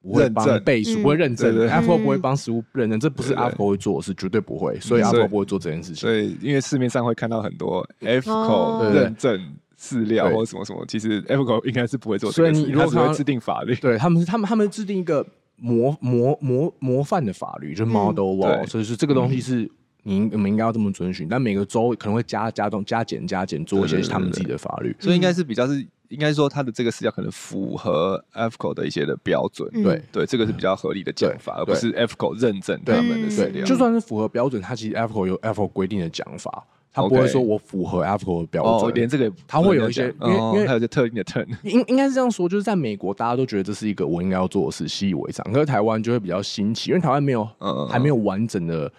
[0.00, 1.52] 不会帮背书，不会认证。
[1.68, 4.78] AAFCO 不会帮食物认证，这不是 AAFCO 会做的事，绝对不会。
[4.78, 5.96] 所以 AAFCO 不会做这件事情。
[5.96, 12.30] 所以，因为市面上会看到很多 AAFCO 认证饲料或什么什么，其实 AAFCO 应该是不会做。
[12.30, 15.26] 所以你如果说制定法律，对他们是他们他们制定一个。
[15.58, 19.70] 模模模模范的法律就是 model law，所以是这个东西是
[20.04, 30.02] 你我们应该要这么遵循，但每个州可能会加加重加减加减做一些他们自己的法律，所以应该是比较是应该说它的这个饲料可能符合 AAFCO 的一些的标准，对。
[30.10, 33.64] 对，这个是比较合理的讲法，而不是 AAFCO 认证他们的饲料。
[33.66, 36.64] 就算是符合标准，它其实 AAFCO 有 AAFCO 规定的讲法。
[37.02, 45.44] 他不会说我符合的标准，连这个他会有一些，因为因为还有些特定的 turn， 应应该是这样说，就是在美国，大家都觉得这是一个我应该要做的事，习以为常。
[45.52, 48.90] 可是台湾就会比较新奇，因为台湾没有，嗯还没有完整的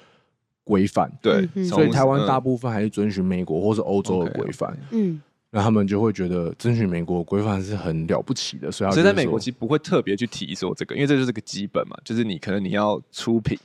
[0.63, 4.77] 规范，对，所以台湾大部分还是遵循美国或是欧洲的规范。
[4.91, 13.57] 嗯，那他们就会觉得遵循美国规范是很了不起的，所以，所以在美国其实不会特别去提说这个，因为这就是个基本嘛，就是你可能你要出品，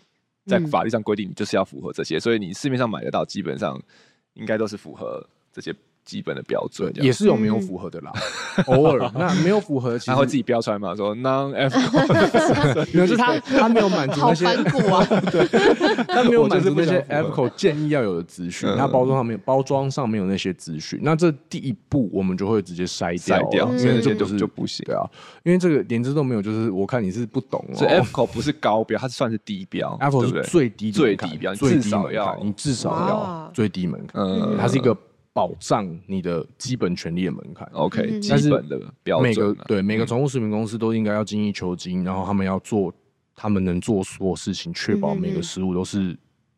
[0.47, 3.81] 在法律上规定你就是要符合这些，所以你市面上买得到，基本上。
[4.35, 8.12] 应该都是符合这些基本的标准，也是有没有符合的啦。
[8.67, 9.11] 偶尔。
[9.14, 10.95] 那没有符合，他会自己标出来嘛？
[10.95, 14.45] 说 non AAFCO，可 是他他没有满足那些，
[15.31, 25.03] 对，他没有满足那些 AAFCO 建议要有的资讯，他包装上面包装上面有那些资讯，那这第一步我们就会直接筛掉，筛掉，所以这就是就不行，对啊，
[25.45, 34.97] 因为这个连这都没有，就是我看你是不懂，所以 AAFCO 不是高标，它算是低标，AAFCO 是最低最低标，至少要你至少要最低门槛，嗯，它是一个。
[35.35, 39.29] 保障你的基本权利的门槛，OK，基本的标准。
[39.29, 42.94] 每个对每个宠物食品公司都应该要精益求精，然后他们要做
[43.35, 46.16] 他们能做所有事情，确保每个食物都是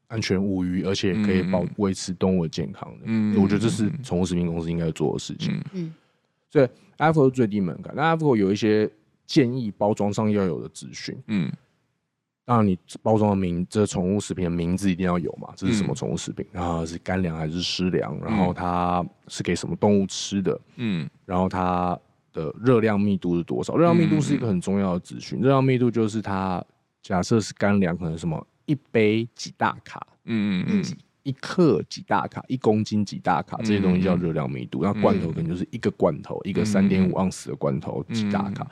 [0.09, 3.05] 安全无虞，而且可以保维持动物的健康的。
[3.07, 5.59] 嗯，我觉得这是宠物食品公司应该做的事情。
[5.73, 5.95] 嗯，
[6.51, 6.69] 所以
[7.15, 8.91] 是最低门槛，那 AAFCO 有一些
[9.27, 11.17] 建议包装上要有的资讯。
[11.29, 11.51] 嗯。
[12.47, 15.53] 当然，你包装的名，这宠物食品的名字一定要有嘛？
[15.57, 16.47] 这是什么宠物食品？
[16.53, 18.17] 然后是干粮还是湿粮？
[18.21, 20.61] 然后它是给什么动物吃的？
[20.77, 21.99] 嗯，然后它
[22.33, 23.75] 的热量密度是多少？
[23.75, 25.41] 热量密度是一个很重要的资讯。
[25.41, 26.65] 热量密度就是它
[27.03, 30.07] 假设是干粮，可能什么一杯几大卡？
[30.27, 32.45] 嗯嗯嗯，一克几大卡？
[32.47, 33.57] 一公斤几大卡？
[33.59, 34.85] 这些东西叫热量密度。
[34.85, 38.65] 那罐头可能就是一个罐头，一个三点五盎司的罐头几大卡？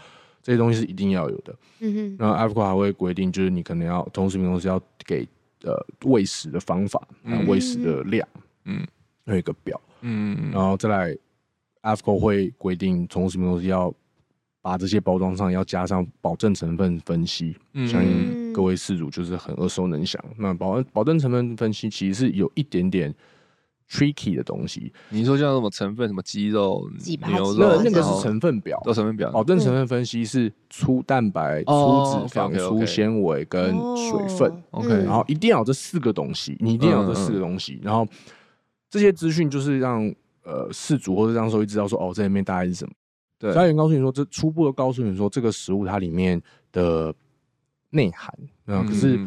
[0.45, 1.57] 这些东西是一定要有的。
[1.81, 2.17] 嗯哼。
[2.19, 5.27] 然后 AAFCO 还会规定，就是你可能要宠物食品公司要给
[5.63, 7.01] 呃喂食的方法，
[7.49, 8.29] 喂食的量，
[8.67, 8.87] 嗯，
[9.25, 9.81] 有一个表。
[10.03, 10.51] 嗯。
[10.53, 11.17] 然后再来
[11.83, 13.93] ，AAFCO 会规定从什么东西要
[14.61, 20.23] 把这些包装上要加上保证成分分析，嗯、相信各位饲主就是很耳熟能详。
[20.37, 23.15] 那保保证成分分析其实是有一点点
[23.91, 24.93] tricky 的东西。
[25.11, 26.89] 你说像什么成分，什么鸡肉、
[27.29, 29.31] 牛肉，那那个是成分表，都成分表。
[29.31, 34.63] 保证成分分析是粗蛋白、嗯、粗脂肪、哦、粗纤维跟水分。
[34.71, 37.75] OK，然后一定要有这四个东西，你一定要有这四个东西。
[37.75, 38.07] 嗯、然后
[38.91, 40.03] 这些资讯就是让
[40.43, 42.93] 呃饲主或者让兽医知道说，哦，这里面大概是什么。
[43.53, 46.41] 家园告诉你说，这初步的告诉你说，这个食物它里面
[46.73, 47.15] 的
[47.91, 48.35] 内涵
[48.67, 49.21] 嗯，可是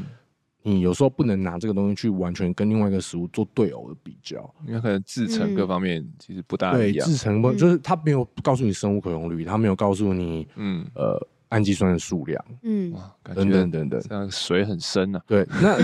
[0.63, 7.05] 你有时候不能拿这个东西去完全跟另外一个食物做对偶的比较，因为可能制成各方面其实不大一样。
[7.07, 11.17] 对，制成不就是它没有告诉你生物可用率，它没有告诉你，嗯呃。
[11.49, 12.93] 氨基酸的数量，嗯，
[13.23, 15.21] 等等等等，这样水很深啊。
[15.25, 15.77] 对，那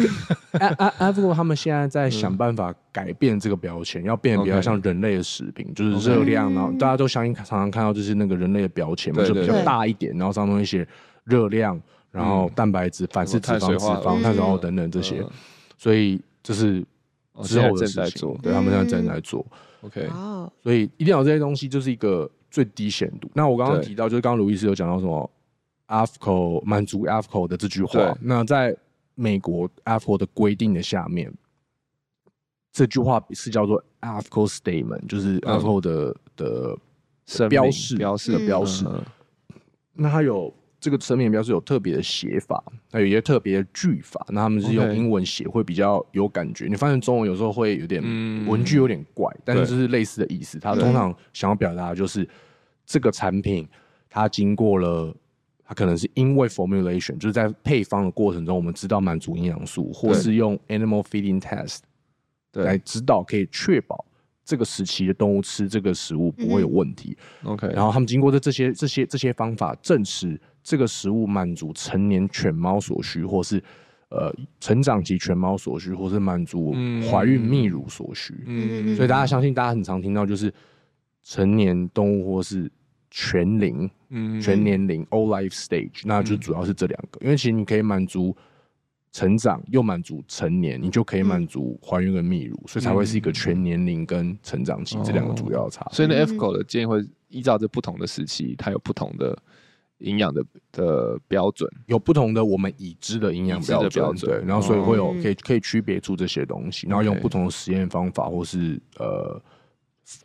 [1.00, 10.86] AAVGO 他们现在在想办法改变这个标签，要变得比较像人类的食品，就是热量，然后大家都相信常常看到就是那个人类的标签嘛，就比较大一点，然后上面一些
[11.24, 11.82] 热量，
[12.14, 15.26] 然后蛋白质、反式脂肪、脂肪、碳水化合物等等这些，
[15.78, 16.86] 所以这是
[17.42, 19.44] 之后的事情，对他们现在正在做。
[19.82, 20.08] OK，
[20.62, 23.28] 所以一定要这些东西就是一个最低限度。
[23.34, 25.30] 那我刚刚提到，就是刚刚卢医师有讲到什么
[25.88, 28.78] AFCO 满足 AFCO 的这句话，那在
[29.16, 31.34] 美国 AAVGO 的规定的下面，
[32.72, 36.78] 这句话是叫做 AFCO Statement，就是 AFCO 的、嗯、
[37.40, 38.32] 的标示标示。
[38.32, 38.86] 的标示。
[38.88, 39.04] 嗯、
[39.94, 44.26] 那它有这个声明标是有特别的写法，它有一些特别的句法。
[44.30, 48.04] 那他们是用英文写会比较有感觉你发现中文有时候会有点
[48.46, 50.60] 文句有点怪，嗯、但是就是类似的意思。
[50.60, 52.28] 他通常想要表达的就是
[52.86, 53.66] 这个产品
[54.10, 55.16] 它经过了。
[55.66, 61.80] 它可能是因为 formulation，就是在配方的过程中，我们知道满足营养素，或是用 animal feeding test
[62.52, 64.06] 来知道，可以确保
[64.44, 67.18] 这个时期的动物吃这个食物不会有问题。
[67.46, 73.62] OK，然后他们经过的这些这些这些方法证实，这个食物满足成年犬猫所需，或是
[74.10, 76.74] 呃成长期犬猫所需，或是满足
[77.12, 78.34] 怀孕泌乳所需。
[78.48, 80.54] 嗯，所以大家相信，大家很常听到就是
[81.22, 82.72] 成年动物或是。
[83.16, 88.36] 全龄，嗯，全年龄 all life stage，那就主要是这两个，嗯、因为其实你可以满足
[89.12, 95.88] 成长，又满足成年，你就可以满足怀孕跟泌乳，嗯、所以才会是一个全年龄跟成长期这两个主要差。
[95.92, 99.38] 所以呢，AAVGO 的建议会依照这不同的时期，它有不同的
[100.00, 109.42] 营养的的标准，有不同的我们已知的营养标准，对，然后所以会有可以可以区别出这些东西，然后用不同的实验方法或是呃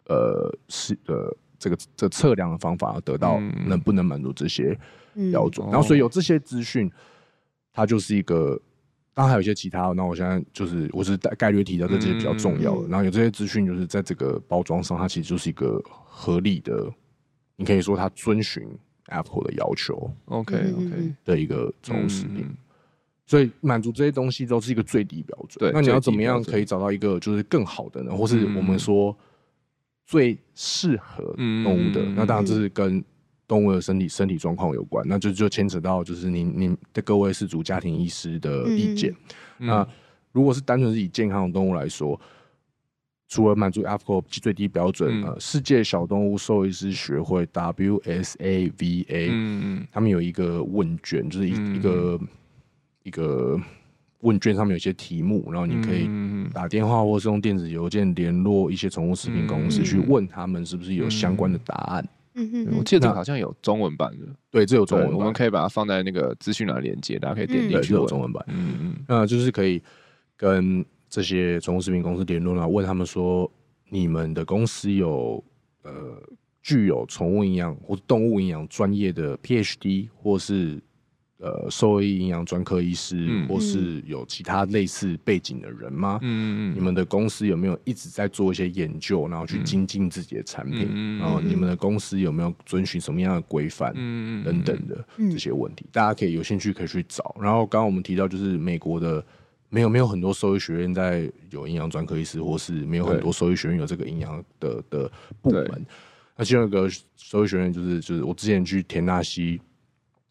[0.07, 1.37] 呃是呃。
[1.61, 4.79] 这个这测量的方法得到能不能满足这些
[5.33, 6.89] 标准，嗯、然后所以有这些资讯，
[7.73, 8.57] 它就是一个，
[9.13, 9.89] 当然还有一些其他。
[9.89, 16.89] 那我现在就是我是大概率提到这些比较重要的，嗯、然后有这些资讯就是在这个包装上，它其实就是一个合理的，
[17.57, 18.63] 你可以说它遵循
[19.11, 20.11] AAVGO 的要求。
[20.27, 22.57] OK OK 的一个宠物食品，嗯、
[23.27, 25.59] 所以满足这些东西都是一个最低标准。
[25.59, 28.15] 对，那你要怎么样可以找到一个就是更好的呢？
[28.15, 29.17] 或是我们说？
[30.11, 33.05] 最适合动物的，嗯、那当然这是跟
[33.47, 39.15] 动物的身体身体状况有关，那就就牵扯到就是您您的各位饲主家庭医师的意见。
[39.59, 39.87] 嗯、那
[40.33, 42.19] 如果是单纯是以健康的动物来说，
[43.29, 52.21] 除了满足 AFCO 最低标准，嗯、呃，世界小动物兽医师学会 WSAVA，嗯，他们有一个问卷，就是一、嗯、一个
[53.05, 53.61] 一个。
[54.23, 56.11] 问卷上面有一些题目，然后你可以
[56.53, 62.05] 打电话或是用电子邮件联络一些宠物食品公司，去问他们是不是有相关的答案。
[62.35, 67.95] 嗯嗯，我记得好像有中文版的，对，这有中文版，我们可以把它放在那个资讯栏连接，大家可以点进去。
[67.95, 69.81] 有中文版，嗯嗯，那就是可以
[70.37, 73.51] 跟这些宠物食品公司联络，然后问他们说，
[73.89, 75.43] 你们的公司有
[75.83, 75.93] 呃
[76.63, 80.81] 具有宠物营养或动物营养专业的 PhD 或是。
[81.41, 86.19] 呃，兽医营养专科医师，嗯、或是有其他类似背景的人吗？
[86.21, 90.89] 嗯，你们的公司有没有一直在做一些研究，然后去精进自己的产品？
[90.91, 93.93] 嗯、然后你们的公司有没有遵循什么样的规范？
[93.95, 97.37] 嗯、等等的这些问题，嗯、大家可以有兴趣可以去找。
[97.41, 99.25] 然后刚刚我们提到，就是美国的
[99.69, 105.11] 没有没有很多兽医学院在有营养专科医师，或是没有很多兽医学院有这个营养的的
[105.41, 105.87] 部门。
[106.37, 109.61] 那其中一个兽医学院就是就是我之前去田纳西。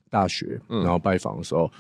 [0.10, 1.72] 大学，然后拜访的时候，嗯、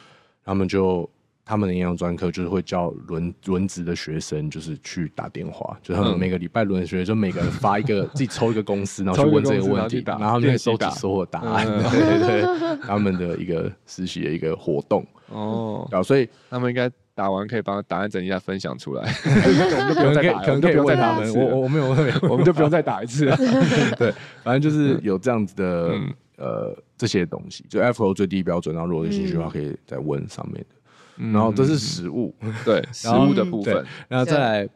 [0.43, 1.09] 他们就
[1.45, 21.89] 他们的营养专科就是会叫轮轮值的学生，就是去打电话，就他们每个礼拜轮学，就每个人发一个自己抽一个公司，然后去问这个问题，然后他们就收集所有答案，对对对， 他们的一个实习的一个活动哦，然后所以他们应该打完可以把答案整理一下分享出来， 可能可以可能可以问他们，我我我没有，
[22.29, 23.25] 我们就不用再打一次。
[23.25, 23.35] 了，
[23.97, 24.13] 对，
[24.43, 25.93] 反正就是有这样子的
[26.37, 31.31] 呃这些东西，就 Afro 最低标准，然后如果有兴趣的话，可以再问上面的。
[31.33, 34.69] 然后这是食物，对 食物的部分，然后再来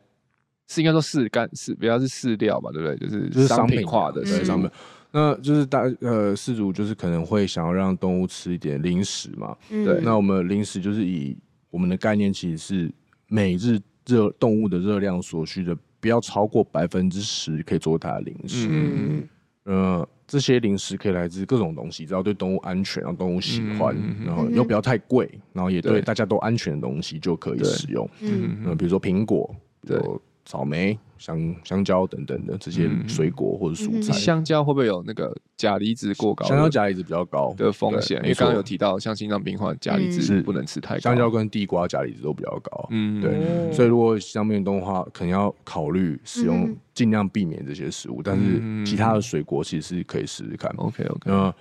[0.68, 2.98] 是应该说饲干是，比较是饲料吧，对不对？
[2.98, 4.70] 就是就是商品化的对商品。
[5.12, 10.00] 那就是大呃饲主就是可能会想要让动物吃一点零食嘛，对。
[10.02, 11.38] 那我们零食就是以
[11.70, 12.92] 我们的概念其实是
[13.28, 18.68] 每日热动物的热量所需的不要超过百分之十，可以做它的零食。
[18.70, 19.28] 嗯
[19.66, 20.08] 嗯。
[20.28, 23.94] 这些零食可以来自各种东西，只要对动物安全，让动物喜欢，
[24.26, 28.10] 然后又不要太贵，然后也对大家都安全的东西就可以使用。
[28.22, 29.54] 嗯，比如说苹果，
[29.86, 30.00] 对，
[30.46, 30.98] 草莓。
[31.22, 36.48] 香香蕉等等的这些水果或者蔬菜，香蕉会不会有那个钾离子过高？
[36.48, 41.00] 香蕉钾离子比较高的风险，因为刚刚有提到，像心脏病患钾离子是不能吃太高。
[41.00, 43.72] 香蕉跟地瓜钾离子都比较高，嗯，对。
[43.72, 48.24] 所以如果心脏病的话，可能要考虑使用，尽量避免这些食物。
[48.24, 50.74] 但是其他的水果其实是可以试试看。
[50.78, 51.54] OK OK，嗯，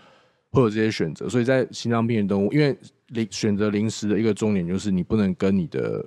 [0.52, 1.28] 会有这些选择。
[1.28, 2.74] 所以在心脏病的动物，因为
[3.08, 6.02] 零选择零食的一个重点就是你不能跟你的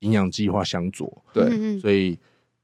[0.00, 2.18] 营养计划相左，对，所以。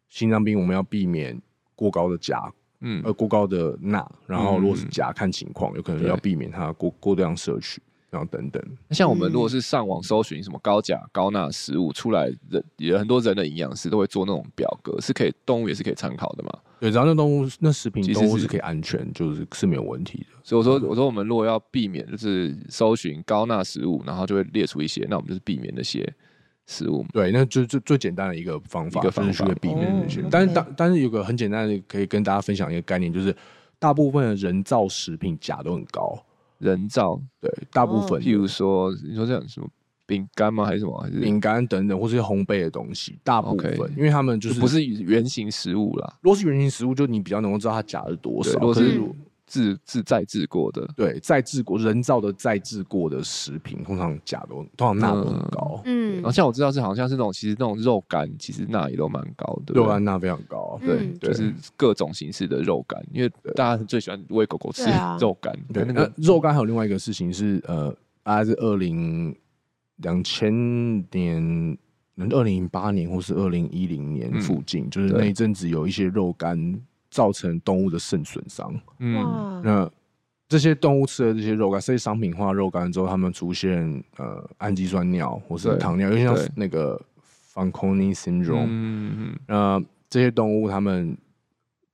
[0.07, 1.37] 心脏病我们要避免
[1.75, 8.63] 过高的钾，嗯，呃，过高的钠，然后如果是钾，看情况，有可能要避免它过过量摄取，然后等等。
[8.87, 16.51] 那像我们如果是上网搜寻什么高钾高钠食物出来，人有很多人的营养师都会做那种表格，是可以动物也是可以参考的嘛？
[16.79, 20.27] 对，然后那动物那食品动物是可以安全，就是是没有问题的。
[20.45, 26.15] 所以我说我说我们如果要避免，就是搜寻高钠食物，然后就会列出一些，那我们就是避免那些。
[26.67, 30.23] 食物对，那就最最简单的一个方法，一个方式去避免这些。
[30.23, 33.35] 哦、但是，但但是有个很简单的，可以跟大家分享一个概念，就是
[33.79, 36.25] 大部分的人造食品钾都很高。
[36.59, 39.69] 人造对，大部分，譬如说，你说这样什么
[40.07, 40.65] 饼干吗？
[40.65, 41.07] 还是什么？
[41.21, 43.97] 饼干等等，或是烘焙的东西，大部分，Okay.
[43.97, 46.17] 因为他们就是不是原型食物啦。
[46.23, 48.53] 如果是原型食物，就你比较能够知道它钾是多少。
[48.53, 48.99] 如果是
[49.55, 55.81] 自自再制过的，对，再制过人造的再制过的食品，通常钾都通常钠都很高。
[55.85, 59.73] 嗯，然后像我知道是好像是那种，其实那种肉干，其实钠也都蛮高的。
[59.73, 64.91] 肉干钠非常高，对，就是各种形式的肉干，因为大家最喜欢喂狗狗吃
[65.21, 65.57] 肉干。
[65.73, 67.95] 对，那个肉干还有另外一个事情是，呃，
[68.25, 69.33] 大概是二零
[69.99, 70.53] 两千
[71.13, 71.79] 年，
[72.31, 76.59] 二零零八年或是二零一零年附近，就是那一阵子有一些肉干。
[77.15, 78.75] 造成动物的肾损伤。
[78.99, 79.89] 嗯，那
[80.49, 87.01] 这些动物吃了这些肉干，这些商品化肉干之后，它们出现呃氨基酸尿或是糖尿，对有点像那个
[87.53, 88.67] Fanconi syndrome。
[88.67, 89.39] 嗯嗯。
[89.47, 91.17] 那这些动物它们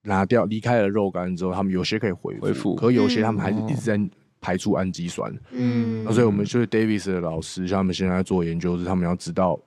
[0.05, 4.01] 拿掉离开了肉干之后，它们有些可以恢复，恢复可有些它们还是一直在
[4.41, 5.31] 排出氨基酸。
[5.51, 6.03] 嗯。
[6.03, 9.61] 那所以我们就是 Davis 的老师，像他们现在在做研究，是他们要知道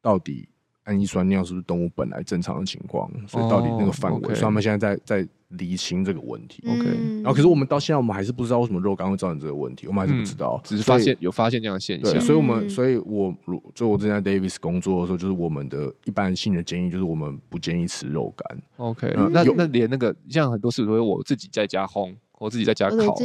[0.00, 0.48] 到底。
[0.86, 3.10] 氨基酸尿是不是动物本来正常的情况？
[3.28, 6.62] 所以到底那个范围，所以他们现在在在厘清这个问题。
[6.66, 6.84] OK，
[7.16, 12.20] 然后可是我们到现在我们还是不知道为什么肉干会造成这个问题，我们还是不知道，只是发现有发现这样的现象。
[12.20, 18.58] 所以我们，所以我如就我之前在 Davis 工作的时候，就是我们的一般性的建议就是我们不建议吃肉干。
[18.76, 23.16] OK，那那连那个像很多事都是我自己在家烘，我自己在家烤，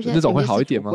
[0.00, 0.92] 这种会好一点吗？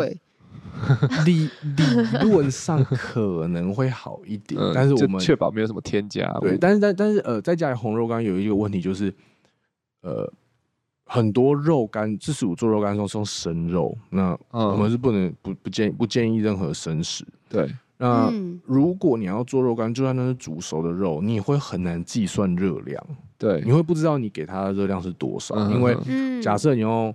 [1.26, 1.84] 理理
[2.23, 6.32] 论上可能会好一点，嗯、但是我们确保没有什么添加。
[6.41, 9.13] 对，但是但但是呃，在家里红肉干有一个问题就是，
[10.01, 10.32] 呃，
[11.05, 17.26] 很多肉干，四十五做肉干的时候是用生肉，那我们是不能不不建不建议任何生食。
[17.49, 18.32] 对，那
[18.65, 23.03] 如果你要做肉干，就算那是煮熟的肉，你也会很难计算热量。
[23.38, 25.97] 对，你会不知道你给它的热量是多少，嗯、因为
[26.41, 27.13] 假设你用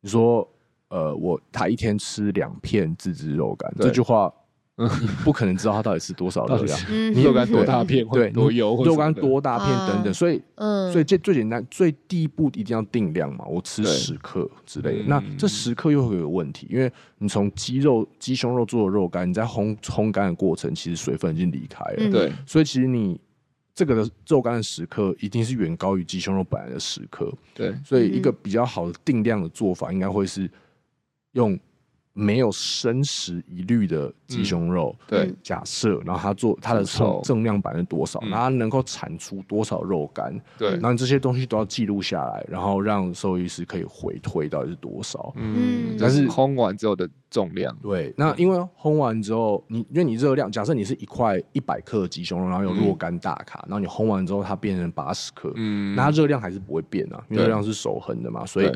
[0.00, 0.46] 你说。
[0.90, 4.32] 呃，我他一天吃两片自制肉干，这句话
[4.76, 6.78] 你不可能知道它到底是多少热量。
[7.14, 10.12] 你肉干多大片，对，多油，肉干多大片等等。
[10.12, 13.44] 所以，嗯所以这最简单、最第一步一定要定量嘛。
[13.44, 15.04] 我吃十克之类的。
[15.06, 22.10] 那这十克又会有问题，因为你从鸡肉、鸡胸肉做的肉干，你在烘烘干的过程，其实水分已经离开了。
[22.10, 23.20] 对，所以其实你
[23.74, 27.32] 这个的肉干的十克，一定是远高于鸡胸肉本来的十克。
[27.54, 30.50] 对，所以一个比较好的定量的做法，应该会是。
[31.32, 31.58] 用
[32.12, 58.70] 没有生食一律的鸡胸肉，对，假设，然后它做它的称重量版是多少，然后它能够产出多少肉干，对，然后这些东西都要记录下来，然后让兽医师可以回推到底是多少，嗯，但是烘完之后的重量，对，那因为烘完之后，你因为你热量，假设你是一块一百克鸡胸肉，然后有若干大卡，然后你烘完之后它变成八十克，嗯，那它热量还是不会变啊，因为热量是守恒的嘛，所以。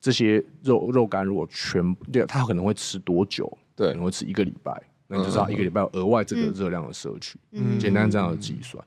[0.00, 3.50] 这些肉肉干如果全对，他可能会吃多久？
[3.76, 7.38] 对，可能会吃一个礼拜，那你就知道一个礼拜有额外这个热量的摄取。
[7.52, 8.82] 嗯，简单这样的计算。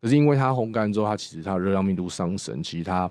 [0.00, 3.10] 可是因为它烘干之后，它其实它的热量密度上升，其实它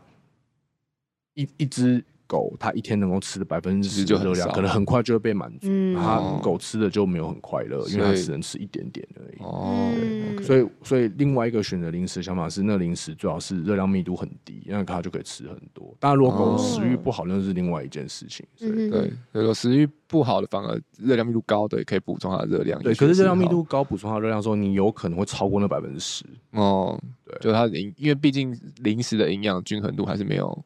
[1.36, 2.04] 一一只。
[2.34, 5.68] 狗它一天能够吃的百分之十的热量，可能很快就会被满足。
[5.96, 9.38] 它狗吃的就没有很快乐，因为它只能吃一点点而已。
[9.44, 9.94] 哦，
[10.42, 15.96] 所以所以另外一个选择零食的想法是，那零食最好是热量密度很低，那它就可以吃很多。
[16.00, 18.44] 当然，如果狗食欲不好，那是另外一件事情。
[18.58, 22.82] 对，如果食欲不好的，反而热量密度高的也可以补充它的热量。
[22.82, 26.26] 对，可是热量密度高补充它热量的时候，你有可能会超过那百分之十。
[26.54, 30.66] 哦，对，就它因，因为毕竟零食的营养均衡度还是没有。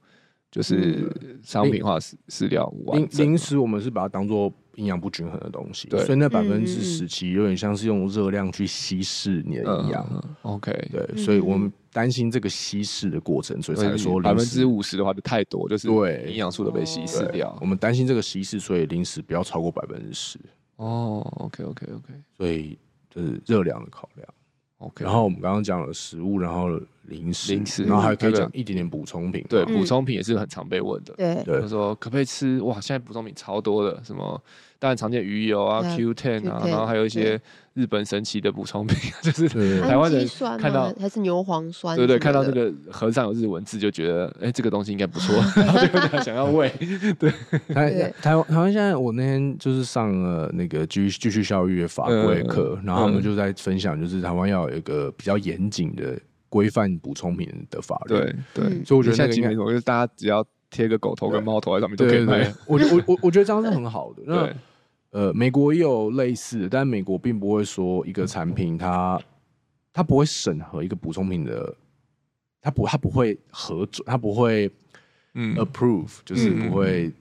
[0.57, 10.25] 就是商品化饲饲料，零零食我们是把它当做营养不均衡的东西，对，所以那百分之十七有点像是用热量去稀释你的营养。
[10.41, 17.55] OK，对，所以我们担心这个稀释的过程，所以才说百分之五十的话就太多，就是对营养素都被稀释掉。
[17.61, 20.39] 我们担心这个稀释，所以零食不要超过百分之十。
[20.77, 22.79] 哦，OK，OK，OK，所以
[23.11, 24.27] 就是热量的考量。
[24.79, 26.69] OK，然后我们刚刚讲了食物，然后
[27.03, 29.43] 零食，零食，然后还可以讲一点点补充品。
[29.49, 31.13] 对，补充品也是很常被问的。
[31.15, 32.61] 对，他说可不可以吃？
[32.61, 34.39] 哇，现在补充品超多的，什么
[34.79, 37.39] 当然常见鱼油啊、Q10 啊，然后还有一些
[37.73, 39.47] 日本神奇的补充品， 就是
[39.81, 40.27] 台湾人
[40.59, 46.71] 看到还是牛磺酸，对对，看到这个盒上有日文字就觉得，哎，这个东西应该不错， 然后就想要喂。
[47.19, 47.31] 对，
[47.73, 56.17] 台台湾台湾现在，我那天就是上了那个继续继续教育的法规课，然后他们就在分享，就是台湾要有一个比较严谨的。
[56.49, 62.49] 规范补充品的法律，对对，所以我觉得现在基本上就是大家只要贴个狗头跟猫头在上面都可以卖。
[62.65, 64.23] 我我我我觉得这样是很好的。
[64.25, 64.49] 那
[65.11, 69.19] 呃，美国也有类似的，但美国并不会说一个产品它
[69.91, 71.75] 它不会审核一个补充品的，
[72.61, 74.71] 它不它不会核准，它不会
[75.33, 75.55] 嗯。
[75.57, 77.11] approve，就是不会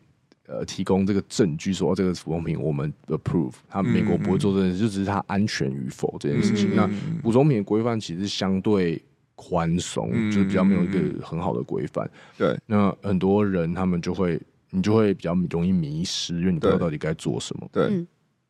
[0.47, 6.75] 呃提供这个证据说这个补充品我们 approve，它美国不会做这件事，就只是它安全与否这件事情。
[6.75, 6.89] 那
[7.23, 9.03] 补充品的规范其实相对。
[9.39, 14.41] 宽松就是比较没有一个很好的规范，对，那很多人他们就会，
[14.71, 17.69] 你就会比较容易迷失，因为你不知道到底该做什么。
[17.73, 18.07] 对，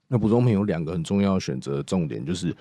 [0.08, 2.54] 那补充品有两个很重要的选择重点，就是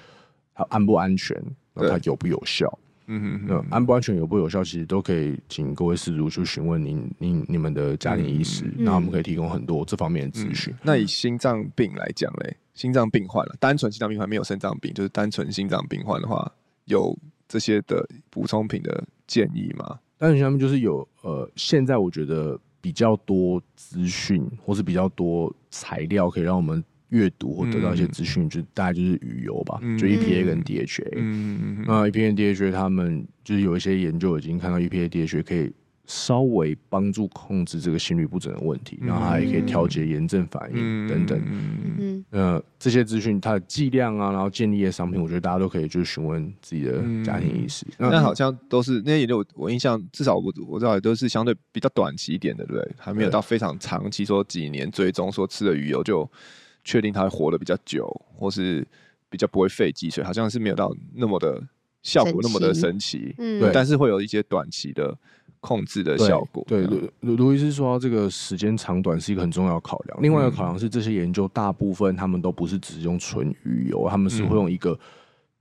[0.54, 1.36] 它安不安全，
[1.74, 2.68] 然后它有不有效。
[3.08, 10.74] 嗯嗯，那安不安全、有不有效，其实都可以请各位事主去询问您、您、你们的家庭医师，那我们可以提供很多这方面的资讯。
[10.82, 16.52] 那以心脏病来讲嘞，心脏病患了，单纯心脏病患没有肾脏病，就是单纯心脏病患的话，
[16.86, 17.18] 有。
[17.48, 20.00] 这些的补充品的建议吗？
[20.18, 31.14] 单纯心脏病就是有呃，现在我觉得比较多资讯或是比较多材料可以让我们阅读或得到一些资讯，嗯、就大概就是鱼油吧，嗯、就 EPA 跟 DHA。
[31.16, 35.74] 嗯，那 EPA 跟 DHA 他们就是有一些研究已经看到 EPA DHA 可以。
[36.08, 41.42] 稍微帮助控制这个心律不整的问题，然后它也可以调节炎症反应等等。
[41.98, 47.86] 嗯，呃，这些资讯它的剂量啊，然后建立的商品，我觉得大家都可以就是询问自己的家庭医师。
[47.98, 52.96] 那好像都是那些研究，我印象至少我我知道都是相对比较短期一点的，对不对？
[52.98, 56.30] 还没有到非常长期，说几年追踪说吃了鱼油就
[56.84, 58.86] 确定它会活得比较久，或是
[59.30, 61.60] 比较不会废积水，好像是没有到那么的
[62.04, 63.34] 效果那么的神奇。
[63.40, 65.18] 嗯，对，但是会有一些短期的。
[65.60, 66.86] 控制的效果，对，
[67.22, 70.22] 卢卢医师说这个时间长短是一个很重要的考量。
[70.22, 74.98] 另外一个考量是，这些研究大部分他们都不是只用纯鱼油，他们是会用一个。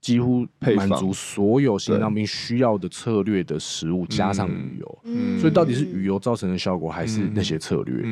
[0.05, 0.47] 几乎
[0.77, 4.99] 满足所有心脏病需要的策略的食物，加上鱼油，
[5.41, 8.03] 所以到底是鱼油造成的效果，还是那些策略，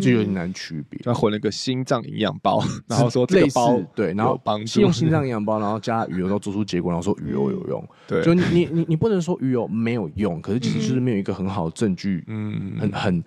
[0.00, 1.00] 就有点难区别。
[1.02, 4.40] 他混了个心脏营养包， 然后说这个包对，然后
[4.76, 7.84] 用心脏营养包，然后加鱼油，然后做出结果，然后说鱼油有用。
[8.06, 13.24] 对，就你你你你不能说鱼油没有用，可是其实就是没有一个很好的证据，嗯，很很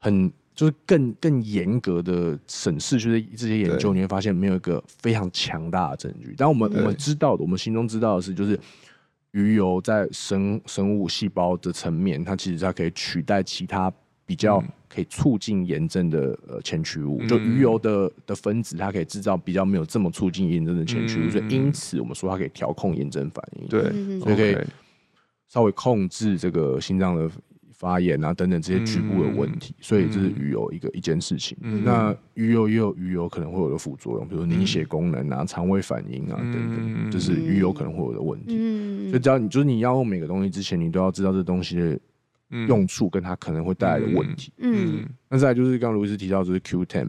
[0.00, 0.32] 很。
[0.54, 6.32] 就是更更严格的审视，就是这些研究，你会发现没有一个非常强大的证据。
[6.38, 8.56] 但我们我们知道的，我们心中知道的是，就是
[9.32, 13.92] 鱼油在生生物细胞的层面，它其实它可以取代其他
[14.24, 17.18] 比较可以促进炎症的呃前驱物。
[17.22, 23.66] 嗯、就鱼油的的分子，它可以制造比较没有这么促进炎症的前驱物，嗯、所以因此我们说它可以调控炎症反应。
[23.66, 23.82] 对，
[24.20, 24.56] 所以可以
[25.48, 27.28] 稍微控制这个心脏的。
[27.76, 31.56] 发炎啊等等这些局部的问题，所以这是鱼油一个一件事情。
[31.84, 38.56] 那鱼油也有鱼油可能会有的副作用，比如凝血功能啊、肠胃反应啊等等，这是鱼油可能会有的问题。
[39.10, 42.00] 所以只要你就是你要用每个东西之前，你都要知道这东西的
[42.68, 44.52] 用处跟它可能会带来的问题。
[44.58, 47.08] 嗯，那再来就是刚刚卢医师提到就是 Q Ten，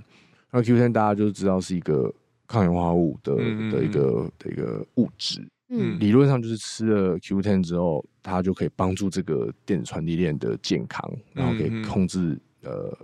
[0.51, 2.13] 那 Q Ten 大家就知道是一个
[2.47, 5.47] 抗氧化物的的一个的一个物质。
[5.69, 12.95] 嗯，理论上就是吃了 Q10 之后，它就可以帮助这个电子传递链的健康，然后可以控制呃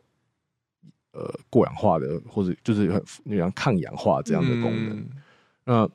[1.13, 5.09] 呃过氧化的或者就是那样抗氧化这样的功能。
[5.65, 5.89] 那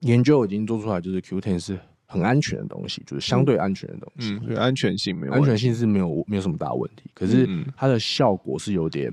[0.00, 9.12] 研究已经做出来，就是 Q10 是很安全的东西，就是相对安全的东西，嗯，安全性没有安全性是没有没有什么大问题，可是它的效果是有点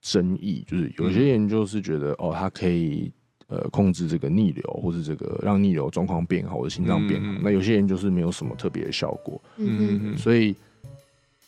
[0.00, 3.12] 争议，就是有些研究是觉得哦，它可以。
[3.50, 7.26] 呃，控制这个逆流，或是这个让逆流状况变好，或者心脏变好。
[7.32, 10.54] 嗯、那有些人就是没有什么特别的效果，嗯嗯，所以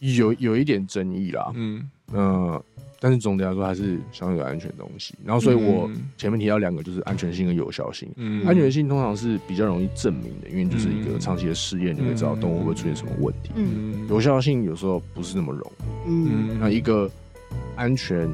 [0.00, 2.64] 有有一点争议啦，嗯，呃，
[2.98, 5.14] 但是总的来说还是相对安全的东西。
[5.24, 8.11] 然后，所以我前面提到两个，就是安全性跟有效性。
[8.16, 13.53] 嗯，安全性通常是比较容易证明的，因为就是一个长期的试验就可以知道动物会不会出现什么问题。
[13.55, 15.84] 嗯，有效性有时候不是那么容易。
[16.09, 17.09] 嗯，那一个
[17.76, 18.28] 安全。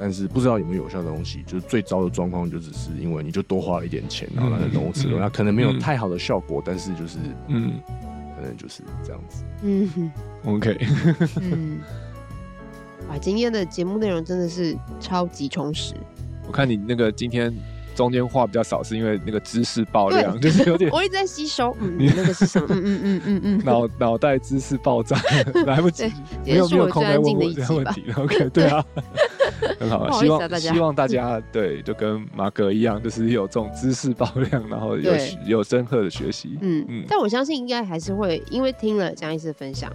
[0.00, 7.78] 但是不知道有没有有效的东西，就是最糟的状况就只是因为你就多花了一点钱，然后让动物吃了，它可能没有太好的效果，但是就是嗯，
[8.34, 9.44] 可能就是这样子。
[9.62, 10.10] 嗯
[10.46, 10.78] ，OK。
[11.40, 11.80] 嗯，
[13.10, 15.94] 哇，今天的节目内容真的是超级充实。
[16.46, 17.54] 我看你那个今天。
[17.92, 20.88] 中间话比较少，是因为那个知识爆量，就是有点。
[20.94, 22.66] 我一直在吸收， 嗯，你那个是什么？
[22.70, 23.64] 嗯嗯嗯嗯嗯。
[23.64, 25.20] 脑脑袋知识爆炸，
[25.66, 26.04] 来不及，
[26.46, 28.04] 没有没有空来问我这个问题。
[28.16, 28.82] OK，对啊，
[29.80, 35.12] 很好，希望希望大家 对，就跟马哥一样，就是有这种知识爆量，然后有
[35.46, 36.58] 有深刻的学习。
[36.60, 37.04] 嗯嗯。
[37.08, 39.90] 但我相信应该还是会，因为听了江医师的分享，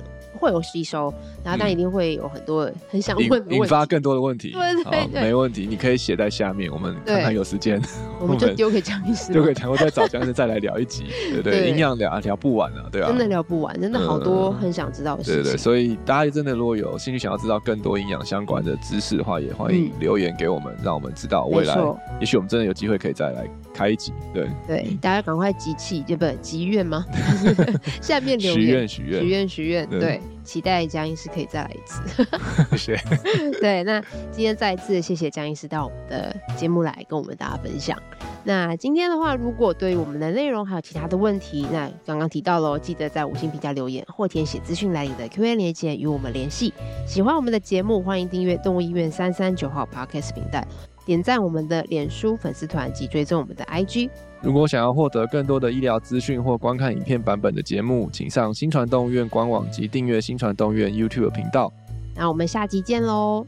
[0.46, 4.52] 会有吸收，然后但一定会有很多很想问， 引发更多的问题。
[4.52, 7.82] 对对对，没问题，你可以写在下面，我们看看有时间。
[8.18, 11.06] 我们就丢给江医师，丢给江，我再找江医师再来聊一集，
[11.43, 15.43] 对对，营养聊聊不完啊，对啊，真的聊不完，真的好多很想知道的事情。
[15.43, 21.76] 对对，所以大家真的如果有兴趣想要知道更多营养相关的知识的话，也欢迎留言给我们，让我们知道未来，
[22.20, 24.14] 也许我们真的有机会可以再来开一集。
[24.34, 27.06] 对对，大家赶快集气，就不集愿吗？
[28.02, 30.22] 下面留言许愿许愿许愿许愿，对。
[30.46, 32.24] 期待江医师可以再来一次，
[32.78, 33.04] 谢谢。
[33.60, 34.00] 对，那
[34.32, 37.98] 今天再一次谢谢江医师到我们的节目来跟我们大家分享。
[38.43, 46.72] 那今天的话，如果对于我们的内容还有其他的问题，那刚刚提到喽，记得在五星评价留言或填写资讯栏里的 Q&A 连接与我们联系。
[47.08, 50.64] 喜欢我们的节目，欢迎订阅动物医院三三九号 Podcast 频道，
[51.06, 54.10] 点赞我们的脸书粉丝团及追踪我们的 IG。
[54.41, 61.72] 如果想要获得更多的医疗资讯或观看影片版本的节目，请上新传动物院官网及订阅新传动物院 YouTube 频道。
[62.16, 63.45] 那我们下集见喽，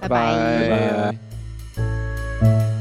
[0.00, 0.34] 拜拜。
[0.68, 1.14] 拜
[2.40, 2.75] 拜。